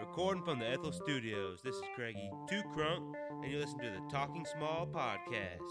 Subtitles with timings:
[0.00, 4.00] Recording from the Ethel Studios, this is Craigie Two Crunk, and you listen to the
[4.10, 5.62] Talking Small podcast.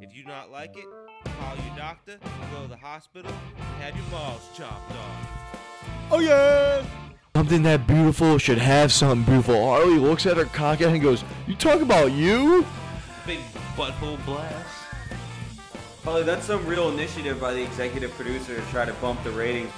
[0.00, 0.86] If you do not like it,
[1.38, 2.18] call your doctor,
[2.52, 6.08] go to the hospital, and have your balls chopped off.
[6.10, 6.84] Oh yeah!
[7.36, 9.64] Something that beautiful should have something beautiful.
[9.64, 12.66] Harley looks at her cock and goes, "You talk about you?"
[13.24, 13.40] Big
[13.76, 14.84] butthole blast.
[16.02, 19.72] Probably that's some real initiative by the executive producer to try to bump the ratings.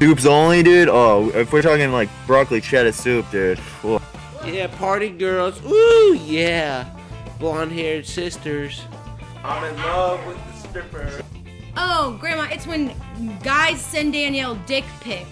[0.00, 0.88] Soups only, dude.
[0.88, 3.58] Oh, if we're talking like broccoli cheddar soup, dude.
[3.58, 4.00] Whoa.
[4.46, 5.60] Yeah, party girls.
[5.66, 6.88] Ooh, yeah.
[7.40, 8.82] Blonde haired sisters.
[9.42, 11.20] I'm in love with the stripper.
[11.76, 12.94] Oh, Grandma, it's when
[13.42, 15.26] guys send Danielle dick pic.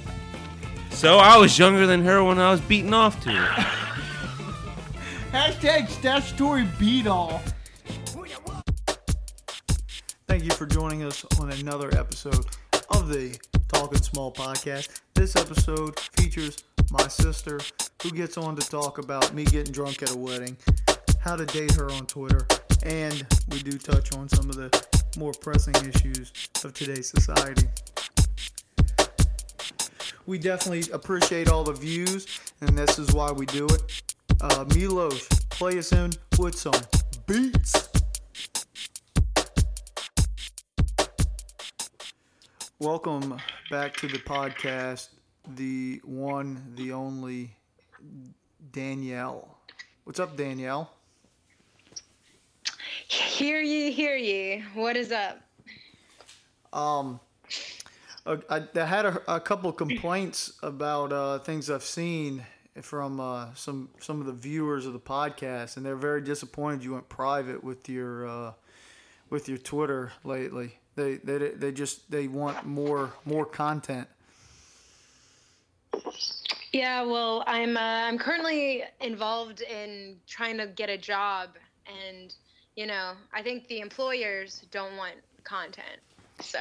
[0.91, 3.47] So I was younger than her when I was beaten off to her.
[5.33, 7.41] Hashtag statutory beat all.
[10.27, 12.47] Thank you for joining us on another episode
[12.91, 15.01] of the Talking Small podcast.
[15.15, 16.57] This episode features
[16.91, 17.59] my sister
[18.03, 20.57] who gets on to talk about me getting drunk at a wedding,
[21.19, 22.47] how to date her on Twitter,
[22.85, 24.87] and we do touch on some of the
[25.19, 26.33] more pressing issues
[26.65, 27.67] of today's society.
[30.27, 32.27] We definitely appreciate all the views,
[32.61, 34.15] and this is why we do it.
[34.41, 36.81] Uh, Milos, play us in with some
[37.27, 37.89] beats.
[42.79, 45.09] Welcome back to the podcast,
[45.57, 47.57] the one, the only
[48.73, 49.59] Danielle.
[50.05, 50.91] What's up, Danielle?
[53.09, 54.65] Hear ye, hear ye.
[54.75, 55.41] What is up?
[56.73, 57.19] Um,
[58.25, 62.45] I, I had a, a couple complaints about uh, things I've seen
[62.83, 66.93] from uh, some some of the viewers of the podcast, and they're very disappointed you
[66.93, 68.53] went private with your uh,
[69.31, 70.79] with your Twitter lately.
[70.97, 74.09] They, they they just they want more more content.
[76.73, 81.51] Yeah, well, I'm uh, I'm currently involved in trying to get a job,
[81.87, 82.35] and
[82.77, 85.15] you know, I think the employers don't want
[85.45, 86.01] content.
[86.41, 86.59] So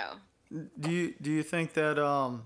[0.80, 2.44] Do you do you think that um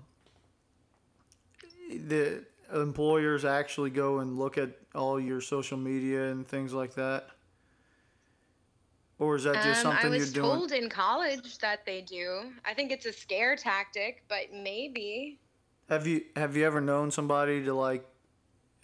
[1.90, 7.30] the employers actually go and look at all your social media and things like that?
[9.20, 10.46] Or is that just um, something you're doing?
[10.46, 12.50] I was told in college that they do.
[12.64, 15.38] I think it's a scare tactic, but maybe.
[15.88, 18.04] Have you have you ever known somebody to like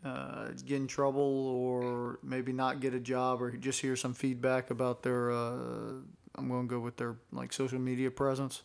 [0.04, 4.70] uh, get in trouble or maybe not get a job or just hear some feedback
[4.70, 5.92] about their uh,
[6.36, 8.62] I'm going to go with their like social media presence?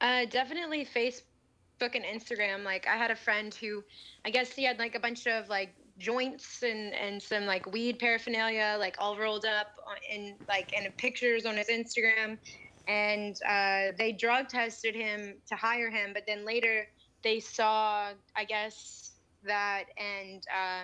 [0.00, 1.22] Uh, definitely Facebook
[1.80, 2.64] and Instagram.
[2.64, 3.84] Like I had a friend who,
[4.24, 7.98] I guess he had like a bunch of like joints and and some like weed
[7.98, 9.68] paraphernalia like all rolled up
[10.10, 12.36] in like in pictures on his Instagram,
[12.88, 16.86] and uh, they drug tested him to hire him, but then later
[17.22, 19.12] they saw I guess
[19.44, 20.42] that and.
[20.54, 20.82] Uh,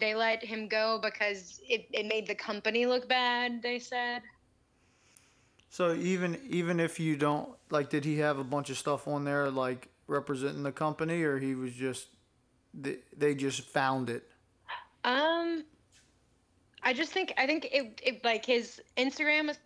[0.00, 4.22] they let him go because it, it made the company look bad, they said.
[5.68, 9.24] So even even if you don't like, did he have a bunch of stuff on
[9.24, 12.08] there like representing the company, or he was just
[12.74, 14.24] they, they just found it?
[15.04, 15.64] Um,
[16.82, 19.58] I just think I think it, it like his Instagram was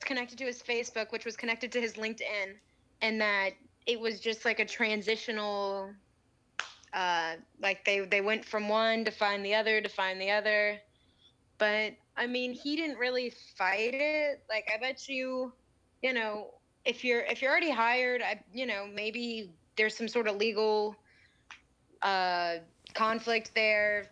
[0.00, 2.54] connected to his Facebook, which was connected to his LinkedIn,
[3.00, 3.50] and that
[3.86, 5.90] it was just like a transitional.
[6.92, 10.78] Uh, like they they went from one to find the other to find the other,
[11.58, 14.42] but I mean he didn't really fight it.
[14.48, 15.52] Like I bet you,
[16.02, 16.48] you know,
[16.84, 20.96] if you're if you're already hired, I you know maybe there's some sort of legal
[22.02, 22.56] uh,
[22.94, 24.10] conflict there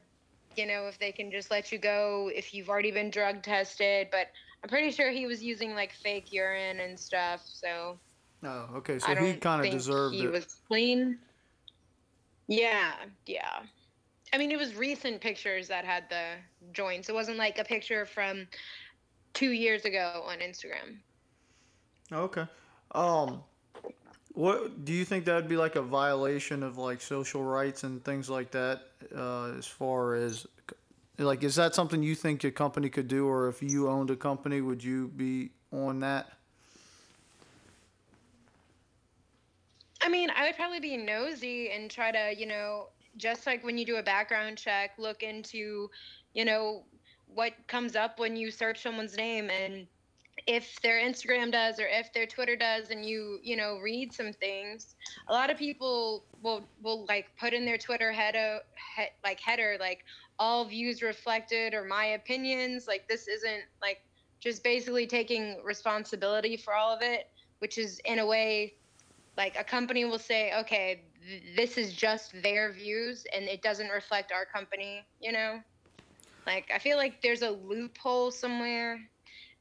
[0.57, 4.09] you know, if they can just let you go if you've already been drug tested.
[4.11, 4.29] But
[4.63, 7.43] I'm pretty sure he was using like fake urine and stuff.
[7.45, 7.99] So
[8.43, 8.99] Oh, okay.
[8.99, 10.33] So he kind of deserved he it.
[10.33, 11.19] was clean.
[12.49, 12.93] Yeah,
[13.27, 13.61] yeah.
[14.33, 16.37] I mean, it was recent pictures that had the
[16.73, 17.09] joints.
[17.09, 18.47] It wasn't like a picture from
[19.35, 20.99] two years ago on Instagram.
[22.13, 22.45] Okay.
[22.93, 23.43] Um,
[24.41, 28.03] what do you think that would be like a violation of like social rights and
[28.03, 28.87] things like that?
[29.15, 30.47] Uh, as far as
[31.19, 34.17] like, is that something you think a company could do, or if you owned a
[34.17, 36.33] company, would you be on that?
[40.01, 42.87] I mean, I would probably be nosy and try to, you know,
[43.19, 45.91] just like when you do a background check, look into,
[46.33, 46.85] you know,
[47.27, 49.87] what comes up when you search someone's name and
[50.47, 54.33] if their Instagram does or if their Twitter does and you, you know, read some
[54.33, 54.95] things.
[55.29, 59.41] A lot of people will will like put in their Twitter header uh, he, like
[59.41, 60.05] header like
[60.39, 63.99] all views reflected or my opinions, like this isn't like
[64.41, 67.27] just basically taking responsibility for all of it,
[67.59, 68.75] which is in a way
[69.37, 73.89] like a company will say, okay, th- this is just their views and it doesn't
[73.89, 75.61] reflect our company, you know?
[76.47, 79.01] Like I feel like there's a loophole somewhere.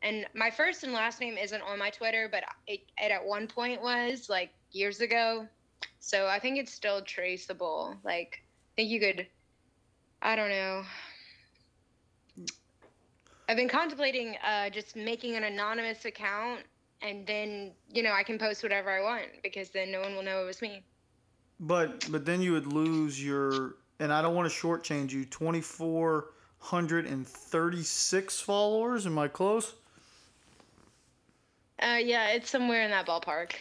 [0.01, 3.47] And my first and last name isn't on my Twitter, but it, it at one
[3.47, 5.47] point was like years ago.
[5.99, 7.95] So I think it's still traceable.
[8.03, 9.27] Like I think you could
[10.21, 10.83] I don't know.
[13.47, 16.61] I've been contemplating uh, just making an anonymous account
[17.01, 20.23] and then, you know, I can post whatever I want because then no one will
[20.23, 20.83] know it was me.
[21.59, 25.25] But but then you would lose your and I don't want to shortchange you.
[25.25, 29.05] Twenty four hundred and thirty six followers.
[29.05, 29.75] Am I close?
[31.81, 33.53] Uh, yeah, it's somewhere in that ballpark.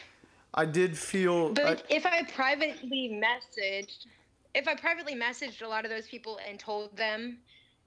[0.55, 1.53] I did feel.
[1.53, 4.06] But I, if I privately messaged,
[4.55, 7.38] if I privately messaged a lot of those people and told them,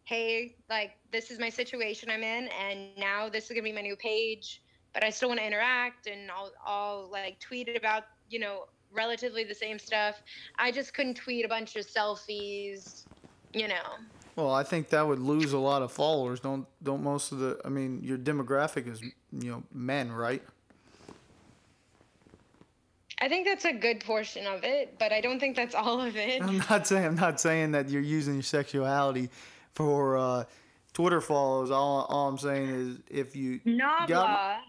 [0.04, 3.74] hey, like, this is my situation I'm in, and now this is going to be
[3.74, 4.62] my new page,
[4.94, 9.44] but I still want to interact and I'll, I'll, like, tweet about, you know, relatively
[9.44, 10.22] the same stuff.
[10.58, 13.06] I just couldn't tweet a bunch of selfies,
[13.54, 13.98] you know.
[14.46, 16.40] Well, I think that would lose a lot of followers.
[16.40, 17.60] Don't don't most of the.
[17.64, 20.42] I mean, your demographic is you know men, right?
[23.20, 26.16] I think that's a good portion of it, but I don't think that's all of
[26.16, 26.42] it.
[26.42, 29.30] I'm not saying I'm not saying that you're using your sexuality
[29.74, 30.44] for uh,
[30.94, 31.70] Twitter follows.
[31.70, 34.08] All, all I'm saying is if you Knobloch.
[34.08, 34.60] got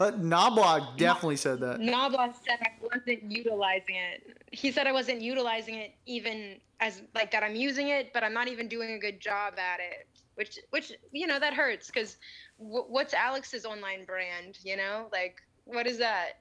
[0.00, 1.80] uh, Knobloch definitely said that.
[1.80, 4.36] Knobloch said I wasn't utilizing it.
[4.50, 8.34] He said I wasn't utilizing it even as like that I'm using it, but I'm
[8.34, 10.06] not even doing a good job at it.
[10.34, 12.16] Which, which you know, that hurts because
[12.58, 14.58] w- what's Alex's online brand?
[14.64, 16.40] You know, like what is that?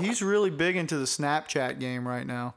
[0.00, 2.54] He's really big into the Snapchat game right now.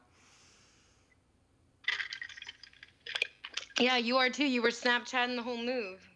[3.80, 4.46] Yeah, you are too.
[4.46, 6.07] You were Snapchatting the whole move.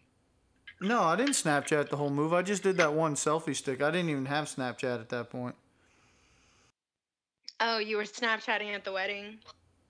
[0.82, 2.32] No, I didn't Snapchat the whole move.
[2.32, 3.82] I just did that one selfie stick.
[3.82, 5.54] I didn't even have Snapchat at that point.
[7.60, 9.38] Oh, you were Snapchatting at the wedding.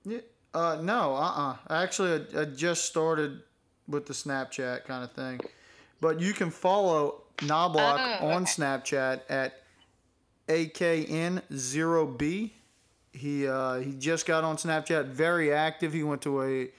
[0.04, 0.18] Yeah.
[0.52, 3.40] Uh, no, uh, uh Actually, I, I just started
[3.88, 5.40] with the Snapchat kind of thing.
[6.00, 8.52] But you can follow Knobloch Oh, on okay.
[8.52, 9.62] Snapchat at
[10.48, 12.50] AKN0B.
[13.14, 15.92] He uh, he just got on Snapchat, very active.
[15.92, 16.70] He went to a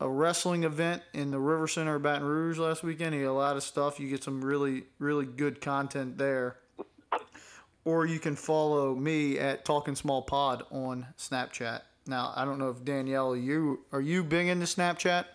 [0.00, 3.14] a wrestling event in the River Center of Baton Rouge last weekend.
[3.14, 4.00] He had a lot of stuff.
[4.00, 6.56] You get some really really good content there.
[7.84, 11.82] Or you can follow me at Talking Small Pod on Snapchat.
[12.06, 15.26] Now I don't know if Danielle, you are you big into Snapchat?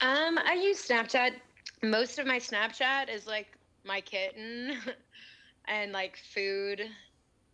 [0.00, 1.32] Um, I use Snapchat.
[1.82, 4.76] Most of my Snapchat is like my kitten
[5.68, 6.82] and like food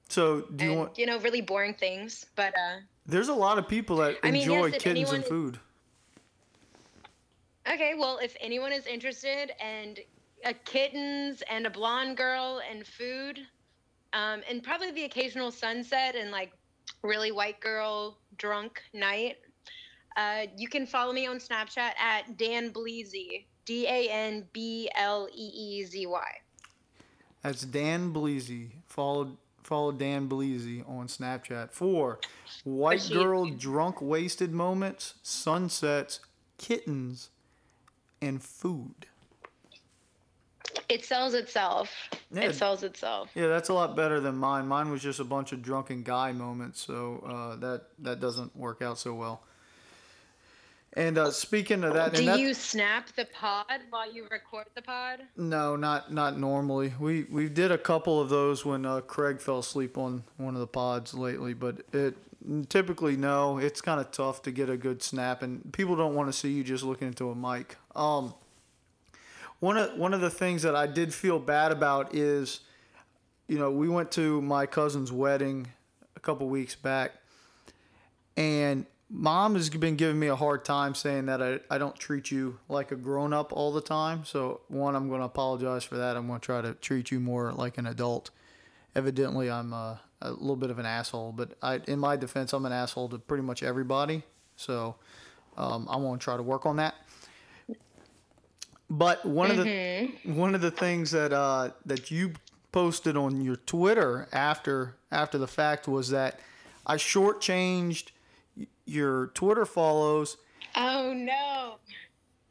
[0.08, 0.98] So do you and want?
[0.98, 2.26] you know really boring things.
[2.36, 5.14] But uh, There's a lot of people that I mean, enjoy yes, if kittens anyone
[5.16, 5.58] and food.
[7.70, 9.98] okay, well, if anyone is interested and
[10.44, 13.40] uh, kittens and a blonde girl and food,
[14.12, 16.52] um, and probably the occasional sunset and like
[17.02, 19.38] really white girl drunk night,
[20.16, 23.44] uh, you can follow me on Snapchat at Dan Bleezy.
[23.64, 26.28] D A N B L E E Z Y.
[27.42, 28.70] That's Dan Bleezy.
[28.86, 29.36] Follow
[29.70, 32.18] follow Dan Bleezy on Snapchat for
[32.64, 36.18] white girl drunk wasted moments, sunsets,
[36.58, 37.30] kittens,
[38.20, 39.06] and food.
[40.88, 41.88] It sells itself.
[42.32, 42.42] Yeah.
[42.42, 43.30] It sells itself.
[43.36, 44.66] Yeah, that's a lot better than mine.
[44.66, 48.82] Mine was just a bunch of drunken guy moments, so uh, that that doesn't work
[48.82, 49.44] out so well.
[50.94, 54.82] And uh, speaking of that, Do that, you snap the pod while you record the
[54.82, 55.20] pod?
[55.36, 56.92] No, not not normally.
[56.98, 60.60] We we did a couple of those when uh, Craig fell asleep on one of
[60.60, 62.16] the pods lately, but it
[62.68, 63.58] typically no.
[63.58, 66.50] It's kind of tough to get a good snap, and people don't want to see
[66.50, 67.76] you just looking into a mic.
[67.94, 68.34] Um,
[69.60, 72.60] one of one of the things that I did feel bad about is,
[73.46, 75.68] you know, we went to my cousin's wedding
[76.16, 77.12] a couple weeks back,
[78.36, 82.30] and mom has been giving me a hard time saying that I, I don't treat
[82.30, 84.24] you like a grown up all the time.
[84.24, 86.16] So, one, I'm going to apologize for that.
[86.16, 88.30] I'm going to try to treat you more like an adult.
[88.94, 92.64] Evidently, I'm uh, a little bit of an asshole, but I, in my defense, I'm
[92.66, 94.22] an asshole to pretty much everybody.
[94.56, 94.96] So,
[95.56, 96.94] um, I want to try to work on that.
[98.88, 102.32] But one of the one of the things that uh, that you
[102.72, 106.40] posted on your Twitter after after the fact was that
[106.84, 108.10] I shortchanged
[108.86, 110.36] your Twitter follows,
[110.74, 111.76] Oh no,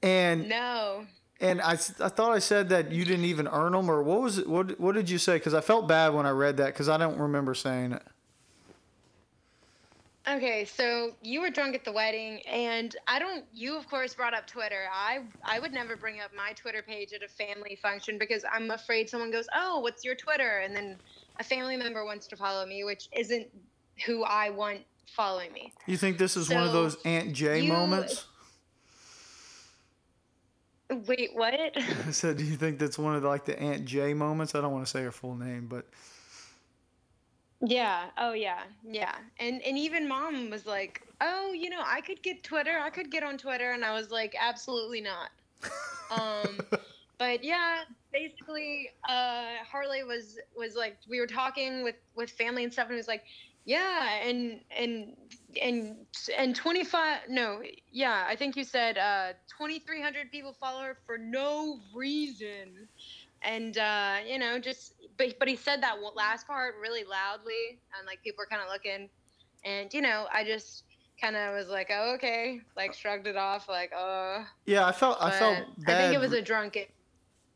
[0.01, 1.05] and no.
[1.39, 1.75] and I, I
[2.09, 4.47] thought I said that you didn't even earn them, or what was it?
[4.47, 5.35] What what did you say?
[5.35, 8.03] Because I felt bad when I read that because I don't remember saying it.
[10.27, 13.45] Okay, so you were drunk at the wedding, and I don't.
[13.51, 14.83] You of course brought up Twitter.
[14.93, 18.69] I I would never bring up my Twitter page at a family function because I'm
[18.69, 20.97] afraid someone goes, "Oh, what's your Twitter?" and then
[21.39, 23.47] a family member wants to follow me, which isn't
[24.05, 25.73] who I want following me.
[25.85, 28.25] You think this is one of those Aunt J you- moments?
[31.07, 31.53] Wait, what?
[31.77, 34.55] I said, do you think that's one of the, like the Aunt J moments?
[34.55, 35.85] I don't want to say her full name, but
[37.61, 38.05] Yeah.
[38.17, 38.61] Oh yeah.
[38.83, 39.13] Yeah.
[39.39, 42.79] And and even mom was like, "Oh, you know, I could get Twitter.
[42.79, 45.29] I could get on Twitter." And I was like, "Absolutely not."
[46.09, 46.59] um
[47.19, 52.73] but yeah, basically uh Harley was was like we were talking with with family and
[52.73, 53.25] stuff and he was like,
[53.69, 55.15] "Yeah, and and
[55.61, 55.95] and
[56.37, 57.61] and 25 no,
[57.91, 62.87] yeah, I think you said uh 2300 people follow her for no reason."
[63.41, 68.05] and uh, you know, just but but he said that last part really loudly, and
[68.05, 69.09] like people were kind of looking,
[69.63, 70.83] and you know, I just
[71.21, 74.43] kind of was like, oh okay, like shrugged it off, like uh.
[74.65, 75.95] yeah, I felt I felt bad.
[75.95, 76.85] I think it was a drunken.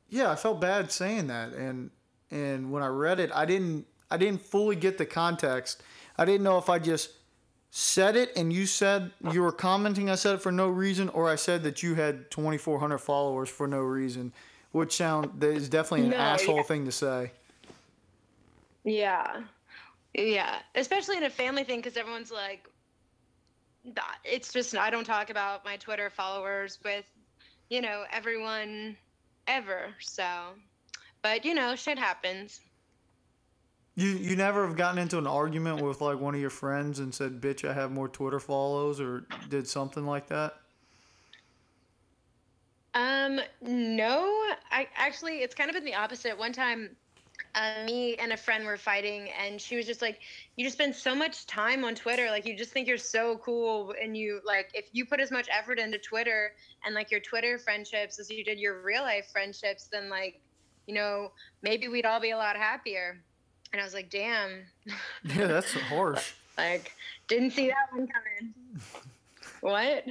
[0.10, 1.92] yeah, I felt bad saying that, and
[2.32, 5.84] and when I read it, I didn't I didn't fully get the context.
[6.18, 7.12] I didn't know if I just
[7.72, 10.10] said it and you said you were commenting.
[10.10, 13.68] I said it for no reason, or I said that you had 2,400 followers for
[13.68, 14.32] no reason,
[14.72, 16.64] which sound that is definitely an No, asshole yeah.
[16.64, 17.32] thing to say.
[18.84, 19.42] Yeah,
[20.14, 22.70] yeah, especially in a family thing, because everyone's like,
[24.24, 27.06] it's just I don't talk about my Twitter followers with,
[27.70, 28.96] you know, everyone
[29.48, 29.90] ever.
[30.00, 30.50] So,
[31.22, 32.62] but you know, shit happens.
[33.96, 37.14] You you never have gotten into an argument with like one of your friends and
[37.14, 40.56] said, "Bitch, I have more Twitter follows," or did something like that.
[42.96, 44.24] Um, no,
[44.72, 46.38] I actually, it's kind of been the opposite.
[46.38, 46.96] One time,
[47.56, 50.22] uh, me and a friend were fighting, and she was just like,
[50.56, 52.30] "You just spend so much time on Twitter.
[52.30, 55.48] Like, you just think you're so cool, and you like, if you put as much
[55.52, 59.88] effort into Twitter and like your Twitter friendships as you did your real life friendships,
[59.92, 60.40] then like,
[60.88, 61.32] you know,
[61.62, 63.24] maybe we'd all be a lot happier."
[63.74, 64.62] And I was like, "Damn,
[65.24, 66.34] Yeah, that's harsh.
[66.58, 66.94] like,
[67.28, 68.54] didn't see that one coming."
[69.62, 70.06] what?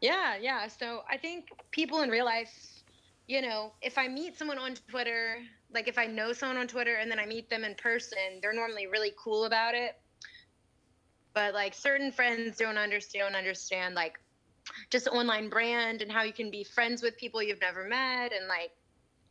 [0.00, 0.66] Yeah, yeah.
[0.66, 2.82] So I think people in real life,
[3.28, 5.36] you know, if I meet someone on Twitter,
[5.72, 8.54] like if I know someone on Twitter and then I meet them in person, they're
[8.54, 9.96] normally really cool about it.
[11.34, 14.18] But like certain friends don't understand don't understand like
[14.90, 18.48] just online brand and how you can be friends with people you've never met and
[18.48, 18.72] like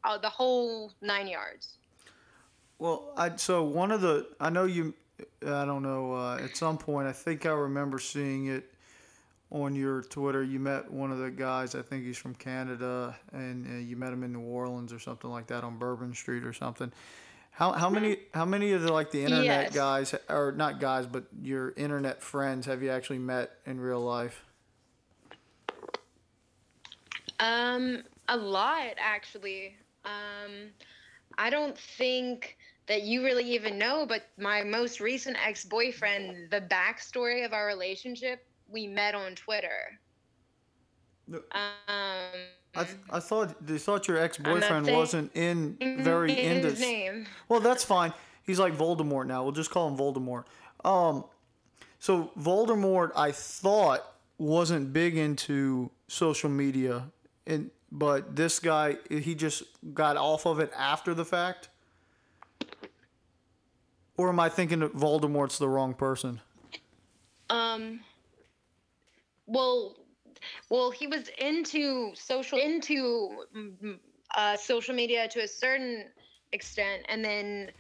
[0.04, 1.78] oh, the whole nine yards.
[2.82, 4.96] Well, I so one of the I know you
[5.46, 8.74] I don't know uh, at some point I think I remember seeing it
[9.52, 10.44] on your Twitter.
[10.44, 11.76] You met one of the guys.
[11.76, 15.30] I think he's from Canada, and uh, you met him in New Orleans or something
[15.30, 16.92] like that on Bourbon Street or something.
[17.52, 19.76] How how many how many of the like the internet Yes.
[19.76, 24.44] guys or not guys but your internet friends have you actually met in real life?
[27.40, 29.76] Um, a lot actually.
[30.04, 30.72] Um,
[31.38, 32.58] I don't think
[32.88, 38.46] that you really even know, but my most recent ex-boyfriend, the backstory of our relationship,
[38.68, 40.00] we met on Twitter.
[41.34, 41.42] Um,
[42.76, 47.28] I, th- I thought they thought your ex boyfriend wasn't in very his into name.
[47.48, 48.14] Well, that's fine.
[48.44, 49.44] He's like Voldemort now.
[49.44, 50.46] We'll just call him Voldemort.
[50.84, 51.26] Um,
[52.00, 54.06] so Voldemort, I thought
[54.38, 57.12] wasn't big into social media,
[57.46, 61.70] and but this guy, he just got off of it after the fact.
[64.18, 66.42] Or am I thinking that Voldemort's the wrong person?
[67.50, 68.02] Um.
[69.48, 69.98] Well,
[70.70, 74.00] well, he was into social into mm,
[74.36, 76.06] uh, social media to a certain
[76.52, 77.72] extent, and then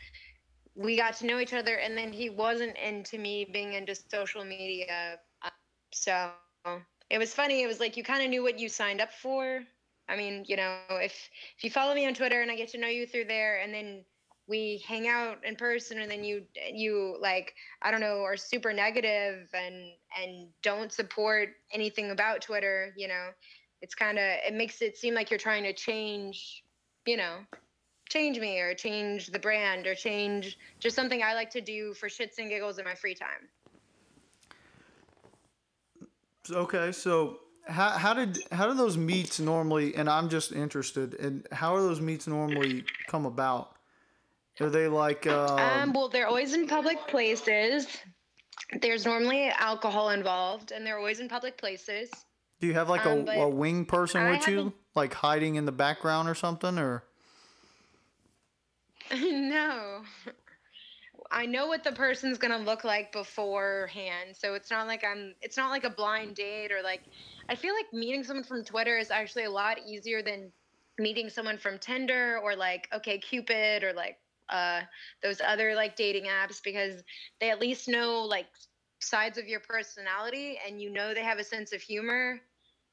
[0.75, 4.43] we got to know each other, and then he wasn't into me being into social
[4.43, 5.19] media.
[5.41, 5.49] Uh,
[5.93, 6.31] So
[7.09, 7.63] it was funny.
[7.63, 9.63] It was like you kind of knew what you signed up for.
[10.07, 12.77] I mean, you know, if if you follow me on Twitter and I get to
[12.77, 14.03] know you through there, and then
[14.51, 18.73] we hang out in person, and then you you like I don't know are super
[18.73, 23.29] negative and and don't support anything about Twitter, you know,
[23.81, 26.63] it's kind of it makes it seem like you're trying to change,
[27.05, 27.37] you know,
[28.09, 32.09] change me or change the brand or change just something I like to do for
[32.09, 33.47] shits and giggles in my free time.
[36.51, 39.95] Okay, so how how did how do those meets normally?
[39.95, 43.70] And I'm just interested in how are those meets normally come about?
[44.59, 47.87] Are they like um, Um, well, they're always in public places.
[48.81, 52.09] There's normally alcohol involved, and they're always in public places.
[52.59, 55.55] Do you have like Um, a, but a wing person I with you, like hiding
[55.55, 57.03] in the background or something, or
[59.11, 60.03] no.
[61.33, 64.35] I know what the person's gonna look like beforehand.
[64.37, 65.33] So it's not like I'm.
[65.41, 67.01] It's not like a blind date or like.
[67.49, 70.51] I feel like meeting someone from Twitter is actually a lot easier than
[70.99, 74.17] meeting someone from Tinder or like OkCupid or like
[74.51, 74.81] uh,
[75.23, 77.03] those other like dating apps because
[77.39, 78.47] they at least know like
[78.99, 82.39] sides of your personality and you know they have a sense of humor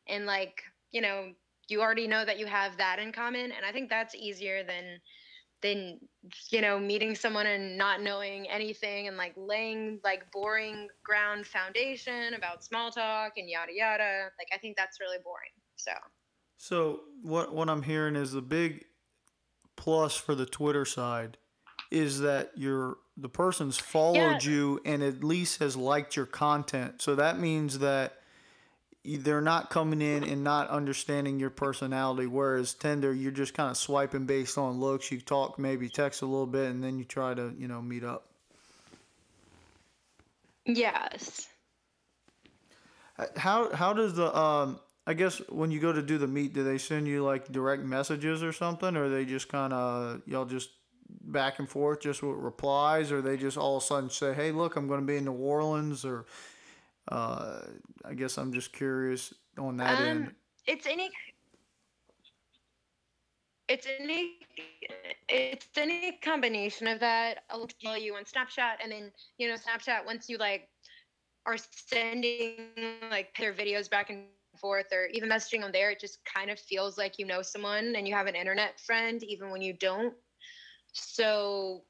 [0.09, 1.31] and like you know
[1.69, 3.53] you already know that you have that in common.
[3.53, 5.01] And i think that's easier than
[5.61, 5.99] than
[6.51, 12.35] you know meeting someone and not knowing anything and like laying like boring ground foundation
[12.35, 14.29] about small talk and yada yada.
[14.39, 15.93] Like i think that's really boring so.
[16.57, 18.85] So what what I'm hearing is the big
[19.77, 21.39] plus for the Twitter side
[21.91, 24.51] is that you're the person's followed Yeah.
[24.51, 27.03] you and at least has liked your content.
[27.03, 28.15] So that means that
[29.05, 32.27] they're not coming in and not understanding your personality.
[32.27, 35.11] Whereas Tinder, you're just kind of swiping based on looks.
[35.11, 38.05] You talk, maybe text a little bit, and then you try to you know meet
[38.05, 38.27] up.
[40.67, 41.49] yes
[43.37, 46.63] How how does the um I guess when you go to do the meet, do
[46.63, 50.71] they send you like direct messages or something, or they just kind of y'all just
[51.09, 54.53] back and forth just with replies, or they just all of a sudden say, "Hey,
[54.53, 56.27] look, I'm going to be in New Orleans," or
[57.11, 57.61] uh,
[58.05, 60.35] I guess I'm just curious on that Um, end.
[60.67, 61.11] it's any
[63.69, 64.37] it's any
[65.29, 70.05] it's any combination of that i'll tell you on snapchat and then you know snapchat
[70.07, 70.69] once you like
[71.47, 72.71] are sending
[73.11, 74.25] like their videos back and
[74.59, 77.95] forth or even messaging on there it just kind of feels like you know someone
[77.97, 80.15] and you have an internet friend even when you don't
[80.93, 81.83] so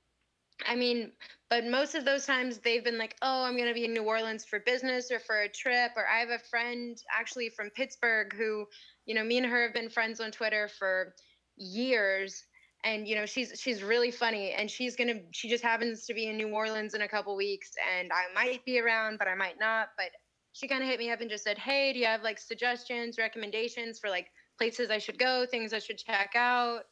[0.67, 1.13] i mean
[1.51, 4.03] but most of those times they've been like oh i'm going to be in new
[4.03, 8.35] orleans for business or for a trip or i have a friend actually from pittsburgh
[8.37, 8.67] who
[9.07, 11.15] you know me and her have been friends on twitter for
[11.57, 12.45] years
[12.85, 16.29] and you know she's she's really funny and she's gonna she just happens to be
[16.29, 19.59] in new orleans in a couple weeks and i might be around but i might
[19.59, 20.11] not but
[20.53, 23.19] she kind of hit me up and just said hey do you have like suggestions
[23.19, 24.29] recommendations for like
[24.59, 26.83] places i should go things i should check out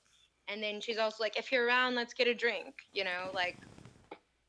[0.48, 3.58] and then she's also like if you're around let's get a drink you know like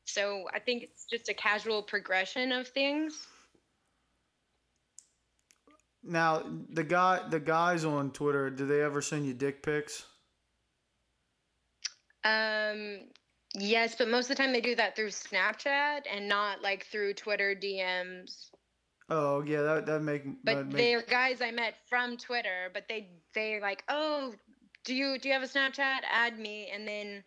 [0.04, 3.26] so i think it's just a casual progression of things
[6.02, 10.06] Now the guy the guys on Twitter, do they ever send you dick pics?
[12.24, 13.00] Um,
[13.54, 17.14] yes, but most of the time they do that through Snapchat and not like through
[17.14, 18.50] Twitter DMs.
[19.10, 23.10] Oh yeah, that that make But make, they're guys I met from Twitter, but they
[23.34, 24.32] they like, oh,
[24.88, 26.00] do you do you have a Snapchat?
[26.10, 27.22] Add me, and then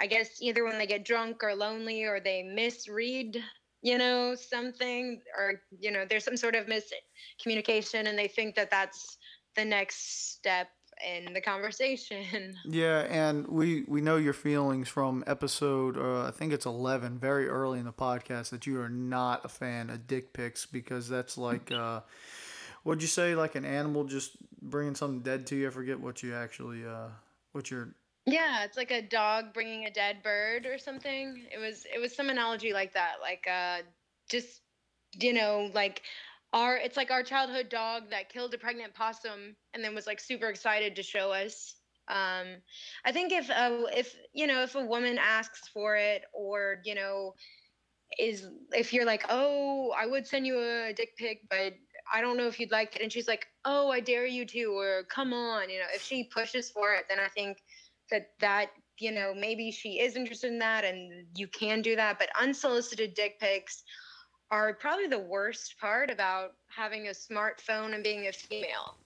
[0.00, 3.36] I guess either when they get drunk or lonely or they misread,
[3.82, 8.70] you know, something, or you know, there's some sort of miscommunication, and they think that
[8.70, 9.18] that's
[9.54, 10.68] the next step
[11.06, 12.54] in the conversation.
[12.64, 17.48] Yeah, and we we know your feelings from episode uh, I think it's 11, very
[17.48, 21.36] early in the podcast that you are not a fan of dick pics because that's
[21.36, 22.00] like uh
[22.82, 25.68] what'd you say like an animal just bringing something dead to you?
[25.68, 27.08] I forget what you actually uh
[27.52, 27.94] what you're
[28.26, 31.46] Yeah, it's like a dog bringing a dead bird or something.
[31.52, 33.82] It was it was some analogy like that, like uh
[34.30, 34.62] just
[35.20, 36.02] you know, like
[36.52, 40.20] our it's like our childhood dog that killed a pregnant possum and then was like
[40.20, 41.76] super excited to show us.
[42.08, 42.46] Um
[43.04, 46.94] I think if uh, if you know, if a woman asks for it or, you
[46.94, 47.34] know,
[48.18, 51.74] is if you're like, "Oh, I would send you a dick pic, but
[52.12, 54.64] I don't know if you'd like it." And she's like, "Oh, I dare you to,"
[54.76, 57.58] or "Come on," you know, if she pushes for it, then I think
[58.12, 62.18] that that you know maybe she is interested in that and you can do that
[62.18, 63.82] but unsolicited dick pics
[64.50, 68.96] are probably the worst part about having a smartphone and being a female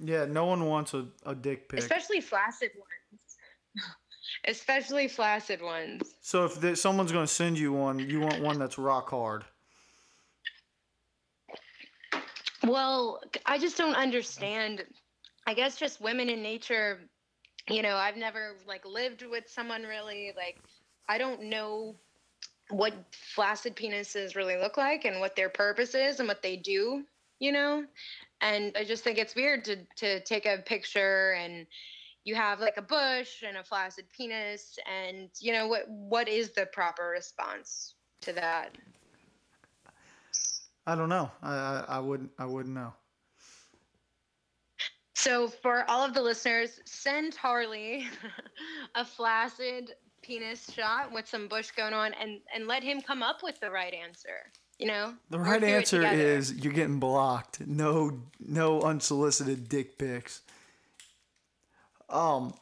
[0.00, 1.78] Yeah, no one wants a, a dick pic.
[1.80, 3.36] especially flaccid ones
[4.46, 8.58] especially flaccid ones so if there, someone's going to send you one, you want one
[8.58, 9.44] that's rock hard.
[12.68, 14.02] Well i just don't mm.
[14.02, 14.84] understand
[15.46, 17.00] i guess just women in nature
[17.68, 20.58] you know i've never like lived with someone really like
[21.08, 21.94] i don't know
[22.70, 27.04] what flaccid penises really look like and what their purpose is and what they do
[27.40, 27.84] you know?
[28.40, 31.66] And i just think it's weird to to take a picture and
[32.24, 36.50] you have like a bush and a flaccid penis and you know what what is
[36.50, 38.76] the proper response to that
[40.88, 41.30] I don't know.
[41.42, 42.94] I, I I wouldn't I wouldn't know.
[45.14, 48.06] So, for all of the listeners, send Harley
[48.94, 53.42] a flaccid penis shot with some bush going on, and and let him come up
[53.42, 54.50] with the right answer.
[54.78, 57.60] You know, The right answer is you're getting blocked.
[57.66, 60.40] No no unsolicited dick pics.
[62.08, 62.54] Um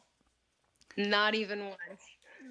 [0.97, 2.03] not even once.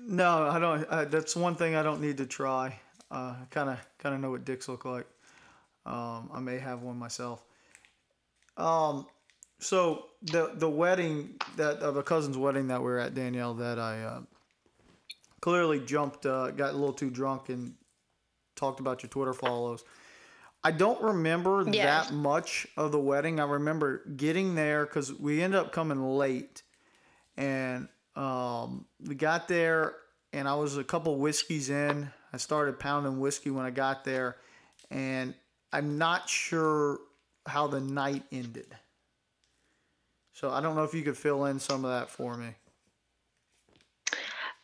[0.07, 0.85] No, I don't.
[0.85, 2.79] Uh, that's one thing I don't need to try.
[3.11, 5.07] Uh, I kind of kind of know what dicks look like.
[5.85, 7.43] Um, I may have one myself.
[8.57, 9.05] Um,
[9.59, 13.79] so the the wedding that of a cousin's wedding that we were at Danielle that
[13.79, 14.21] I uh,
[15.41, 17.75] clearly jumped, uh, got a little too drunk and
[18.55, 19.83] talked about your Twitter follows.
[20.63, 22.07] I don't remember Yes.
[22.09, 23.39] that much of the wedding.
[23.39, 26.63] I remember getting there because we ended up coming late,
[27.37, 29.93] and um, we got there,
[30.33, 32.09] and I was a couple whiskeys in.
[32.33, 34.37] I started pounding whiskey when I got there,
[34.89, 35.35] and
[35.75, 36.99] I'm not sure
[37.45, 38.73] how the night ended.
[40.31, 42.47] So I don't know if you could fill in some of that for me.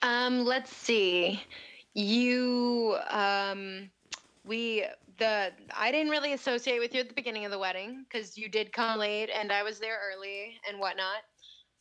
[0.01, 1.43] Um, let's see.
[1.95, 3.89] You, um,
[4.45, 4.85] we,
[5.17, 8.47] the, I didn't really associate with you at the beginning of the wedding because you
[8.47, 11.23] did come late and I was there early and whatnot.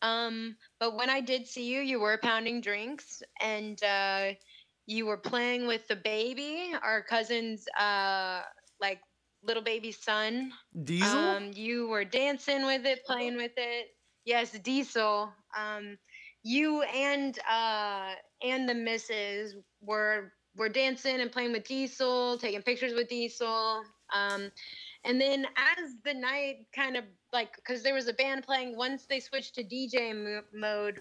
[0.02, 4.32] Um, but when I did see you, you were pounding drinks and, uh,
[4.86, 8.40] you were playing with the baby, our cousin's, uh,
[8.80, 8.98] like
[9.42, 10.52] little baby son.
[10.84, 11.18] Diesel?
[11.18, 13.88] Um, you were dancing with it, playing with it.
[14.24, 15.32] Yes, Diesel.
[15.58, 15.98] Um,
[16.42, 22.92] you and uh, and the missus were were dancing and playing with Diesel, taking pictures
[22.94, 23.82] with Diesel.
[24.12, 24.50] Um,
[25.04, 29.06] and then as the night kind of like, because there was a band playing, once
[29.06, 31.00] they switched to DJ mo- mode,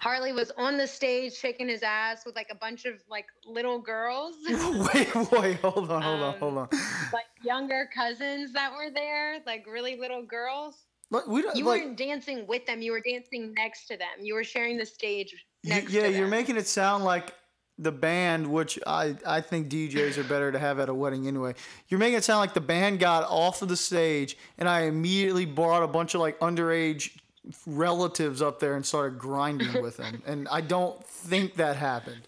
[0.00, 3.78] Harley was on the stage shaking his ass with like a bunch of like little
[3.78, 4.34] girls.
[4.48, 6.68] wait, wait, hold on, hold on, Um, hold on.
[7.12, 10.84] like younger cousins that were there, like really little girls.
[11.10, 11.82] Look, we don't You like.
[11.84, 14.08] weren't dancing with them; you were dancing next to them.
[14.20, 17.32] You were sharing the stage y- next yeah, you're making it sound like
[17.78, 21.54] the band, which I I think DJs are better to have at a wedding anyway.
[21.88, 25.44] You're making it sound like the band got off of the stage, and I immediately
[25.44, 27.10] brought a bunch of like underage
[27.66, 32.22] relatives up there and started grinding with them, and I don't think that happened.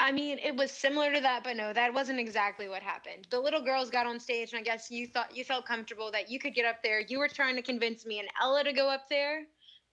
[0.00, 3.26] I mean, it was similar to that, but no, that wasn't exactly what happened.
[3.30, 6.30] The little girls got on stage, and I guess you thought you felt comfortable that
[6.30, 7.00] you could get up there.
[7.00, 9.42] You were trying to convince me and Ella to go up there,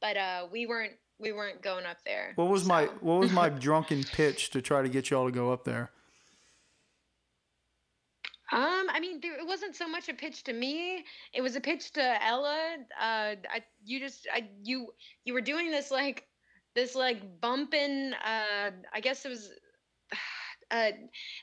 [0.01, 0.93] but uh, we weren't.
[1.17, 2.33] We weren't going up there.
[2.35, 5.53] What was my what was my drunken pitch to try to get y'all to go
[5.53, 5.91] up there?
[8.51, 11.03] Um, I mean, there, it wasn't so much a pitch to me.
[11.33, 12.75] It was a pitch to Ella.
[12.99, 14.87] Uh, I, you just, I, you,
[15.23, 16.27] you were doing this like,
[16.75, 18.13] this like bumping.
[18.13, 19.49] Uh, I guess it was,
[20.71, 20.91] uh,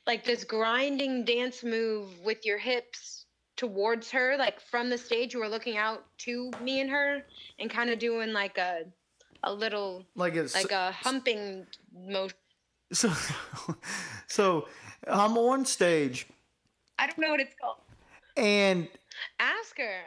[0.06, 5.34] like this grinding dance move with your hips towards her, like from the stage.
[5.34, 7.22] You were looking out to me and her,
[7.58, 8.82] and kind of doing like a,
[9.42, 12.36] a little, Like it's like a humping motion.
[12.92, 13.12] so
[14.28, 14.68] so
[15.08, 16.26] I'm on stage
[17.02, 17.78] I don't know what it's called.
[18.36, 18.88] and
[19.40, 20.00] Ask her.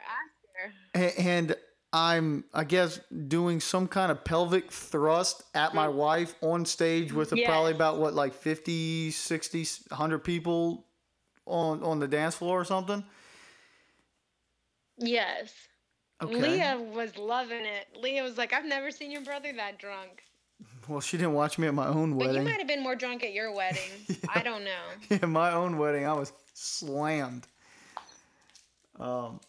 [0.95, 1.21] Ask her.
[1.21, 1.55] And
[1.91, 5.97] I'm I guess doing some kind of pelvic thrust at my mm-hmm.
[5.97, 7.47] wife on stage with a, Yes.
[7.47, 10.85] probably about what like 50 60 100 people
[11.45, 13.03] on on the dance floor or something
[14.97, 15.53] Yes.
[16.21, 17.87] okay Leah was loving it.
[18.01, 20.23] Leah was like, I've never seen your brother that drunk.
[20.87, 22.33] well she didn't watch me at my own wedding.
[22.33, 23.91] But you might have been more drunk at your wedding.
[24.35, 24.83] I don't know.
[25.09, 27.47] yeah my own wedding I was slammed.
[28.99, 29.39] Um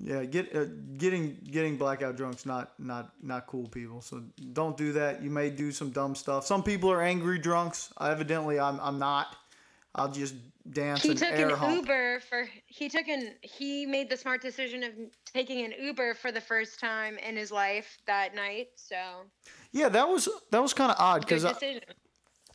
[0.00, 4.00] yeah get uh, getting getting blackout drunk's not not not cool people.
[4.00, 4.22] So
[4.52, 5.22] don't do that.
[5.22, 6.46] You may do some dumb stuff.
[6.46, 7.92] Some people are angry drunks.
[8.00, 9.36] Evidently i'm, I'm not.
[9.94, 10.34] I'll just
[10.70, 14.40] dance He and took an hump Uber for he took an he made the smart
[14.40, 14.92] decision of
[15.24, 18.68] taking an Uber for the first time in his life that night.
[18.76, 18.96] So.
[19.72, 21.80] Yeah that was that was kind of odd because I.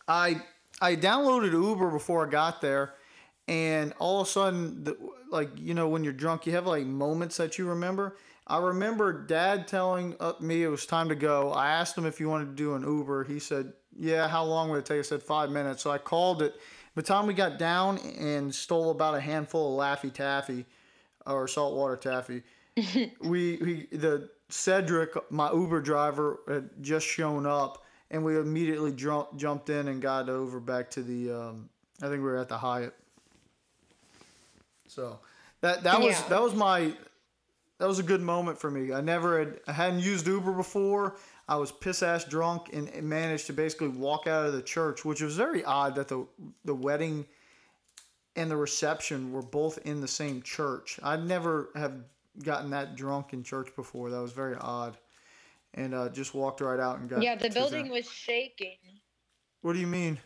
[0.08, 0.42] I
[0.82, 2.96] I downloaded Uber before I got there,
[3.48, 4.98] and all of a sudden, the,
[5.30, 8.18] like you know, when you're drunk, you have like moments that you remember.
[8.46, 11.52] I remember Dad telling uh, me it was time to go.
[11.52, 13.24] I asked him if he wanted to do an Uber.
[13.26, 15.84] He said, "Yeah, how long would it take?" I said five minutes.
[15.84, 16.56] So I called it.
[16.96, 20.66] By the time we got down and stole about a handful of Laffy Taffy,
[21.26, 22.44] or saltwater taffy,
[23.22, 29.36] we, we the Cedric, my Uber driver, had just shown up, and we immediately jump,
[29.36, 31.32] jumped in and got over back to the.
[31.32, 31.70] Um,
[32.02, 32.94] I think we were at the Hyatt.
[34.94, 35.20] So
[35.62, 36.28] that that was Yeah.
[36.30, 36.94] that was my
[37.80, 38.94] that was a good moment for me.
[38.94, 41.18] I never had I hadn't used Uber before.
[41.48, 45.04] I was piss ass drunk and and managed to basically walk out of the church,
[45.04, 46.26] which was very odd that the
[46.66, 47.26] the wedding
[48.36, 51.00] and the reception were both in the same church.
[51.04, 51.94] I'd never have
[52.44, 54.10] gotten that drunk in church before.
[54.10, 54.98] That was very odd.
[55.76, 57.24] And uh, just walked right out and got.
[57.24, 58.78] Yeah, the building was shaking.
[59.62, 60.20] What do you mean?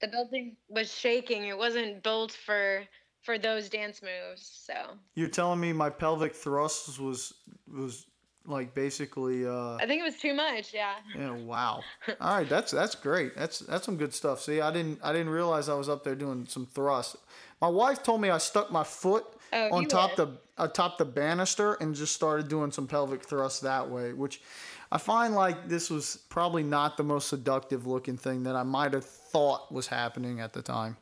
[0.00, 1.44] The building was shaking.
[1.46, 2.82] It wasn't built for
[3.22, 4.62] for those dance moves.
[4.66, 4.74] So
[5.14, 7.34] You're telling me my pelvic thrust was
[7.72, 8.06] was
[8.46, 9.46] like basically.
[9.46, 10.72] Uh, I think it was too much.
[10.74, 10.94] Yeah.
[11.16, 11.30] yeah.
[11.30, 11.82] Wow.
[12.20, 12.48] All right.
[12.48, 13.36] That's that's great.
[13.36, 14.40] That's that's some good stuff.
[14.40, 17.16] See, I didn't I didn't realize I was up there doing some thrust.
[17.60, 20.28] My wife told me I stuck my foot Oh, on top would.
[20.28, 24.40] the atop the banister and just started doing some pelvic thrust that way, which
[24.92, 28.92] I find like this was probably not the most seductive looking thing that I might
[28.94, 30.96] have thought was happening at the time.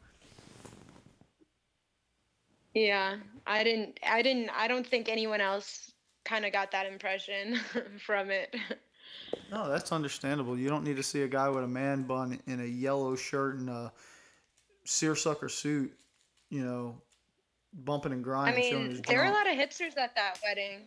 [2.74, 3.16] Yeah.
[3.46, 3.98] I didn't.
[4.06, 4.50] I didn't.
[4.50, 5.92] I don't think anyone else
[6.24, 7.58] kind of got that impression
[8.06, 8.54] from it.
[9.50, 10.58] No, that's understandable.
[10.58, 13.56] You don't need to see a guy with a man bun in a yellow shirt
[13.56, 13.92] and a
[14.84, 15.92] seersucker suit,
[16.50, 17.00] you know,
[17.84, 18.62] bumping and grinding.
[18.70, 20.82] showing mean, there were a lot of hipsters at that wedding.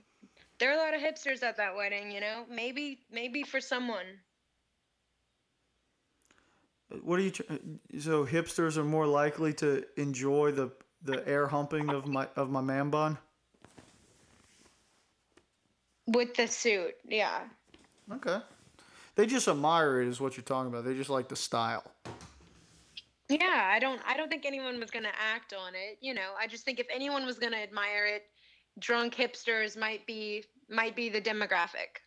[0.60, 2.12] There were a lot of hipsters at that wedding.
[2.12, 4.06] You know, maybe maybe for someone.
[7.02, 7.32] What are you?
[7.32, 7.44] tr-
[8.00, 10.72] So hipsters are more likely to enjoy the
[11.04, 13.18] the air humping of my of my man bun.
[16.08, 17.42] With the suit, yeah.
[18.12, 18.40] Okay,
[19.16, 20.86] they just admire it, is what you're talking about.
[20.86, 21.84] They just like the style.
[23.30, 26.32] Yeah, I don't I don't think anyone was going to act on it, you know.
[26.40, 28.24] I just think if anyone was going to admire it,
[28.80, 32.02] drunk hipsters might be might be the demographic.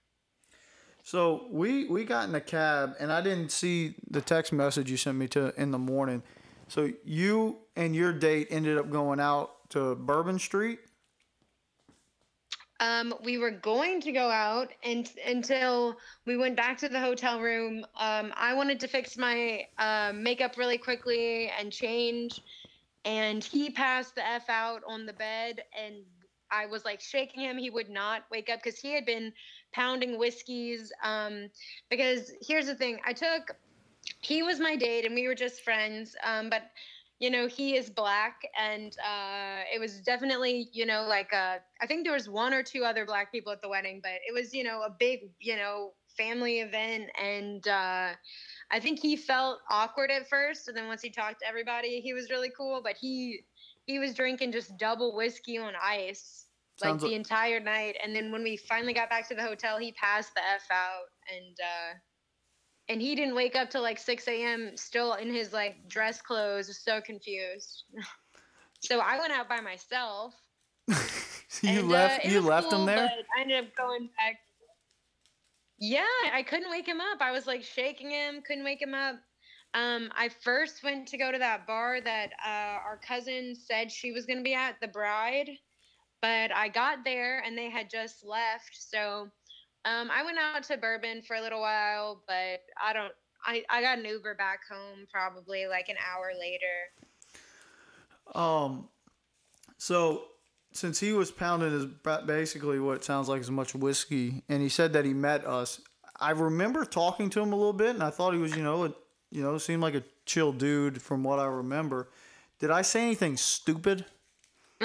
[1.03, 4.97] So we we got in a cab, and I didn't see the text message you
[4.97, 6.23] sent me to in the morning.
[6.69, 10.81] So you and your date ended up going out to Bourbon Street.
[12.81, 15.97] Um, we were going to go out and until
[16.27, 17.85] we went back to the hotel room.
[17.99, 22.43] Um, I wanted to fix my uh, makeup really quickly and change,
[23.05, 25.97] and he passed the f out on the bed, and
[26.51, 27.57] I was like shaking him.
[27.57, 29.33] He would not wake up because he had been
[29.73, 30.93] pounding whiskeys.
[31.03, 31.49] Um,
[31.91, 33.57] because here's the thing: I took.
[34.21, 36.17] He was my date, and we were just friends.
[36.23, 36.71] Um, but
[37.21, 41.87] you know he is black and uh it was definitely you know like uh i
[41.87, 44.53] think there was one or two other black people at the wedding but it was
[44.53, 48.11] you know a big you know family event and uh
[48.71, 52.13] i think he felt awkward at first and then once he talked to everybody he
[52.13, 53.41] was really cool but he
[53.87, 56.47] he was drinking just double whiskey on ice
[56.83, 59.43] like Sounds the li- entire night and then when we finally got back to the
[59.43, 61.95] hotel he passed the f out and uh
[62.89, 64.73] and he didn't wake up till like 6 a.m.
[64.77, 67.85] still in his like dress clothes, so confused.
[68.81, 70.35] so I went out by myself.
[70.89, 70.95] you
[71.65, 73.09] and, uh, left it you left him there.
[73.37, 74.39] I ended up going back.
[75.79, 77.21] Yeah, I couldn't wake him up.
[77.21, 79.17] I was like shaking him, couldn't wake him up.
[79.75, 84.13] Um, I first went to go to that bar that uh, our cousin said she
[84.13, 85.51] was going to be at, the bride,
[86.23, 88.71] but I got there and they had just left.
[88.71, 89.31] So
[89.85, 93.13] um, I went out to Bourbon for a little while, but I don't.
[93.47, 96.89] I, I got an Uber back home probably like an hour later.
[98.35, 98.89] Um,
[99.77, 100.25] so
[100.73, 101.85] since he was pounding his
[102.27, 105.81] basically what it sounds like as much whiskey, and he said that he met us.
[106.19, 108.85] I remember talking to him a little bit, and I thought he was, you know,
[108.85, 108.95] a,
[109.31, 112.09] you know, seemed like a chill dude from what I remember.
[112.61, 114.07] Did I say anything stupid?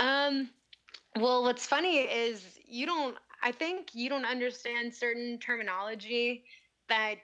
[0.00, 0.48] Um,
[1.16, 3.16] well, what's funny is you don't.
[3.42, 6.44] I think you don't understand certain terminology
[6.88, 7.16] that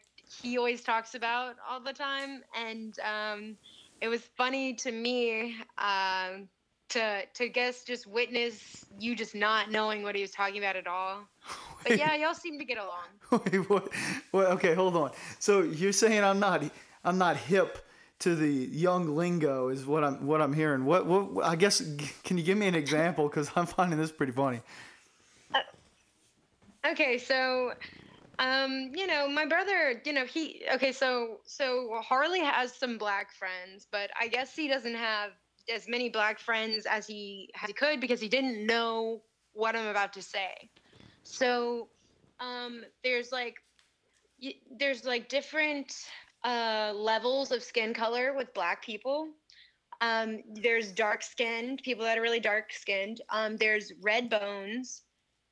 [0.42, 3.56] he always talks about all the time, and um,
[4.00, 6.48] it was funny to me um,
[6.90, 10.86] to to guess just witness you just not knowing what he was talking about at
[10.86, 11.20] all.
[11.84, 13.06] But yeah, y'all seem to get along.
[13.52, 13.92] Wait, what,
[14.32, 14.46] what?
[14.46, 15.12] Okay, hold on.
[15.38, 16.64] So you're saying I'm not
[17.04, 17.86] I'm not hip
[18.20, 20.84] to the young lingo is what I'm what I'm hearing.
[20.84, 21.44] What what?
[21.44, 21.82] I guess
[22.24, 24.62] can you give me an example because I'm finding this pretty funny.
[26.86, 27.72] Okay, so
[28.38, 33.32] um, you know, my brother, you know, he okay, so so Harley has some black
[33.34, 35.32] friends, but I guess he doesn't have
[35.72, 39.22] as many black friends as he as he could because he didn't know
[39.52, 40.70] what I'm about to say.
[41.22, 41.88] So
[42.40, 43.56] um there's like
[44.42, 45.94] y- there's like different
[46.44, 49.28] uh levels of skin color with black people.
[50.00, 53.22] Um there's dark skinned, people that are really dark skinned.
[53.30, 55.02] Um there's red bones